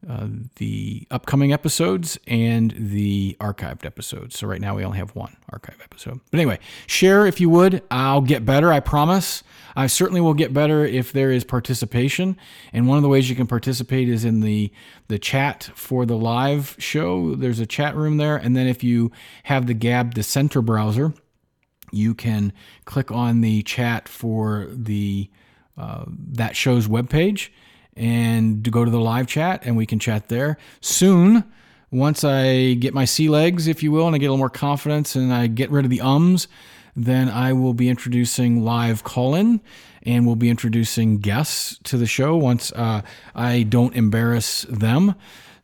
uh, 0.10 0.28
the 0.58 1.08
upcoming 1.12 1.54
episodes 1.54 2.20
and 2.28 2.74
the 2.78 3.38
archived 3.40 3.86
episodes. 3.86 4.38
So 4.38 4.48
right 4.48 4.60
now 4.60 4.76
we 4.76 4.84
only 4.84 4.98
have 4.98 5.16
one 5.16 5.38
archive 5.50 5.80
episode. 5.82 6.20
But 6.30 6.40
anyway, 6.40 6.60
share 6.88 7.26
if 7.26 7.40
you 7.40 7.50
would. 7.50 7.82
I'll 7.90 8.22
get 8.22 8.46
better, 8.46 8.74
I 8.74 8.82
promise. 8.82 9.44
I 9.78 9.88
certainly 9.88 10.20
will 10.20 10.34
get 10.34 10.54
better 10.54 10.86
if 10.86 11.14
there 11.14 11.32
is 11.32 11.46
participation. 11.46 12.38
And 12.74 12.88
one 12.88 12.98
of 12.98 13.02
the 13.02 13.08
ways 13.08 13.30
you 13.30 13.36
can 13.36 13.48
participate 13.48 14.10
is 14.10 14.26
in 14.26 14.42
the 14.42 14.72
the 15.08 15.20
chat 15.20 15.70
for 15.74 16.06
the 16.06 16.18
live 16.18 16.76
show. 16.80 17.36
There's 17.36 17.60
a 17.60 17.66
chat 17.66 17.96
room 17.96 18.18
there, 18.18 18.36
and 18.36 18.58
then 18.58 18.68
if 18.68 18.84
you 18.84 19.12
have 19.44 19.68
the 19.68 19.74
Gab 19.74 20.14
Dissenter 20.16 20.62
browser, 20.62 21.14
you 21.92 22.14
can 22.14 22.52
click 22.86 23.10
on 23.12 23.42
the 23.42 23.64
chat 23.64 24.10
for 24.10 24.68
the 24.70 25.30
uh, 25.78 26.06
that 26.08 26.56
show's 26.56 26.88
webpage 26.88 27.50
and 27.96 28.70
go 28.72 28.84
to 28.86 28.92
the 28.92 29.00
live 29.00 29.28
chat 29.28 29.62
and 29.66 29.78
we 29.78 29.86
can 29.86 30.00
chat 30.00 30.30
there. 30.30 30.58
Soon, 30.82 31.44
once 31.92 32.24
I 32.24 32.74
get 32.74 32.94
my 32.94 33.06
sea 33.06 33.30
legs, 33.30 33.68
if 33.68 33.84
you 33.84 33.92
will, 33.92 34.08
and 34.08 34.16
I 34.16 34.20
get 34.20 34.26
a 34.26 34.30
little 34.30 34.38
more 34.38 34.50
confidence 34.50 35.16
and 35.16 35.34
I 35.34 35.48
get 35.48 35.70
rid 35.70 35.86
of 35.86 35.92
the 35.92 36.02
ums, 36.02 36.48
then 36.96 37.30
I 37.30 37.54
will 37.54 37.74
be 37.74 37.90
introducing 37.90 38.64
live 38.64 39.04
call 39.04 39.36
in 39.36 39.62
and 40.04 40.26
we'll 40.26 40.36
be 40.36 40.50
introducing 40.50 41.20
guests 41.20 41.80
to 41.84 41.98
the 41.98 42.06
show 42.06 42.36
once 42.36 42.72
uh, 42.74 43.02
I 43.36 43.64
don't 43.64 43.96
embarrass 43.96 44.64
them. 44.64 45.16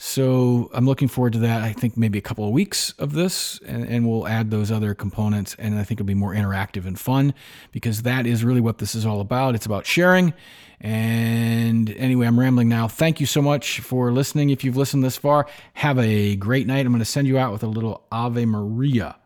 So 0.01 0.71
I'm 0.73 0.85
looking 0.85 1.09
forward 1.09 1.33
to 1.33 1.39
that. 1.39 1.61
I 1.61 1.73
think 1.73 1.97
maybe 1.97 2.17
a 2.17 2.21
couple 2.21 2.45
of 2.45 2.51
weeks 2.51 2.93
of 2.99 3.11
this, 3.11 3.59
and, 3.65 3.83
and, 3.85 4.07
we'll 4.07 4.27
add 4.27 4.49
those 4.49 4.71
other 4.71 4.95
components. 4.95 5.57
And 5.59 5.77
I 5.77 5.83
think 5.83 5.99
it'll 5.99 6.07
be 6.07 6.13
more 6.13 6.33
interactive 6.33 6.87
and 6.87 6.97
fun 6.97 7.33
because 7.73 8.03
that 8.03 8.25
is 8.25 8.45
really 8.45 8.61
what 8.61 8.77
this 8.77 8.95
is 8.95 9.05
all 9.05 9.19
about. 9.19 9.55
It's 9.55 9.65
about 9.65 9.85
sharing 9.85 10.33
and 10.81 11.89
anyway, 11.91 12.27
I'm 12.27 12.39
rambling 12.39 12.69
now. 12.69 12.87
Thank 12.87 13.19
you 13.19 13.25
so 13.25 13.41
much 13.41 13.81
for 13.81 14.11
listening. 14.11 14.49
If 14.49 14.63
you've 14.63 14.77
listened 14.77 15.03
this 15.03 15.17
far, 15.17 15.47
have 15.73 15.99
a 15.99 16.37
great 16.37 16.67
night. 16.67 16.85
I'm 16.85 16.91
going 16.91 16.99
to 16.99 17.05
send 17.05 17.27
you 17.27 17.37
out 17.37 17.51
with 17.51 17.63
a 17.63 17.67
little 17.67 18.05
Ave 18.11 18.45
Maria. 18.45 19.17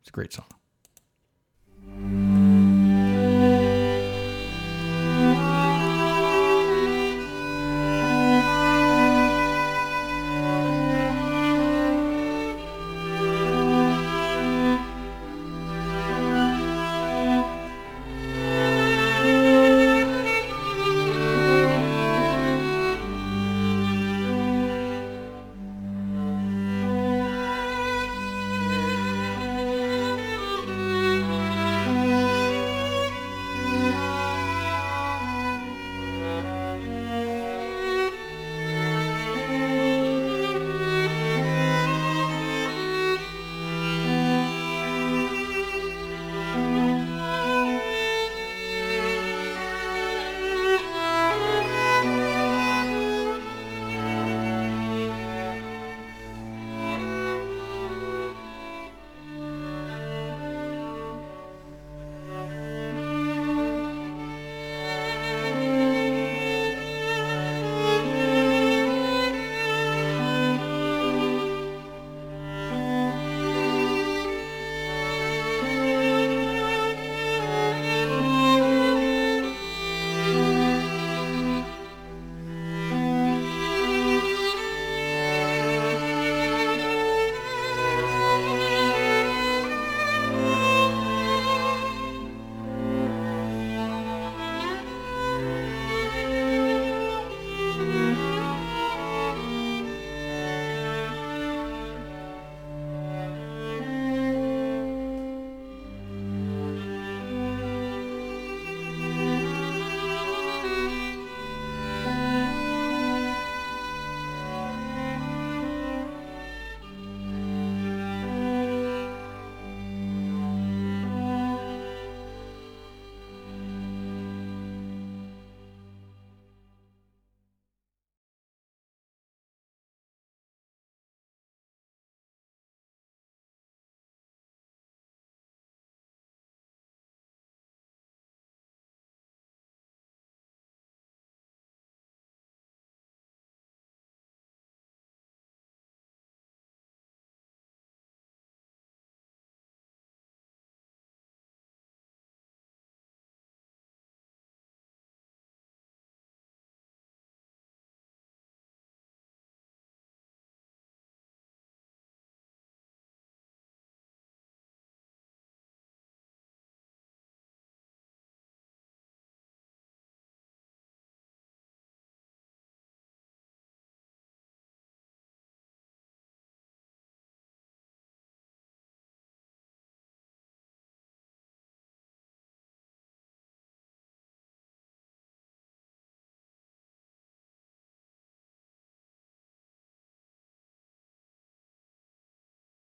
It's 0.00 0.08
a 0.08 0.12
great 0.12 0.32
song. 0.32 0.46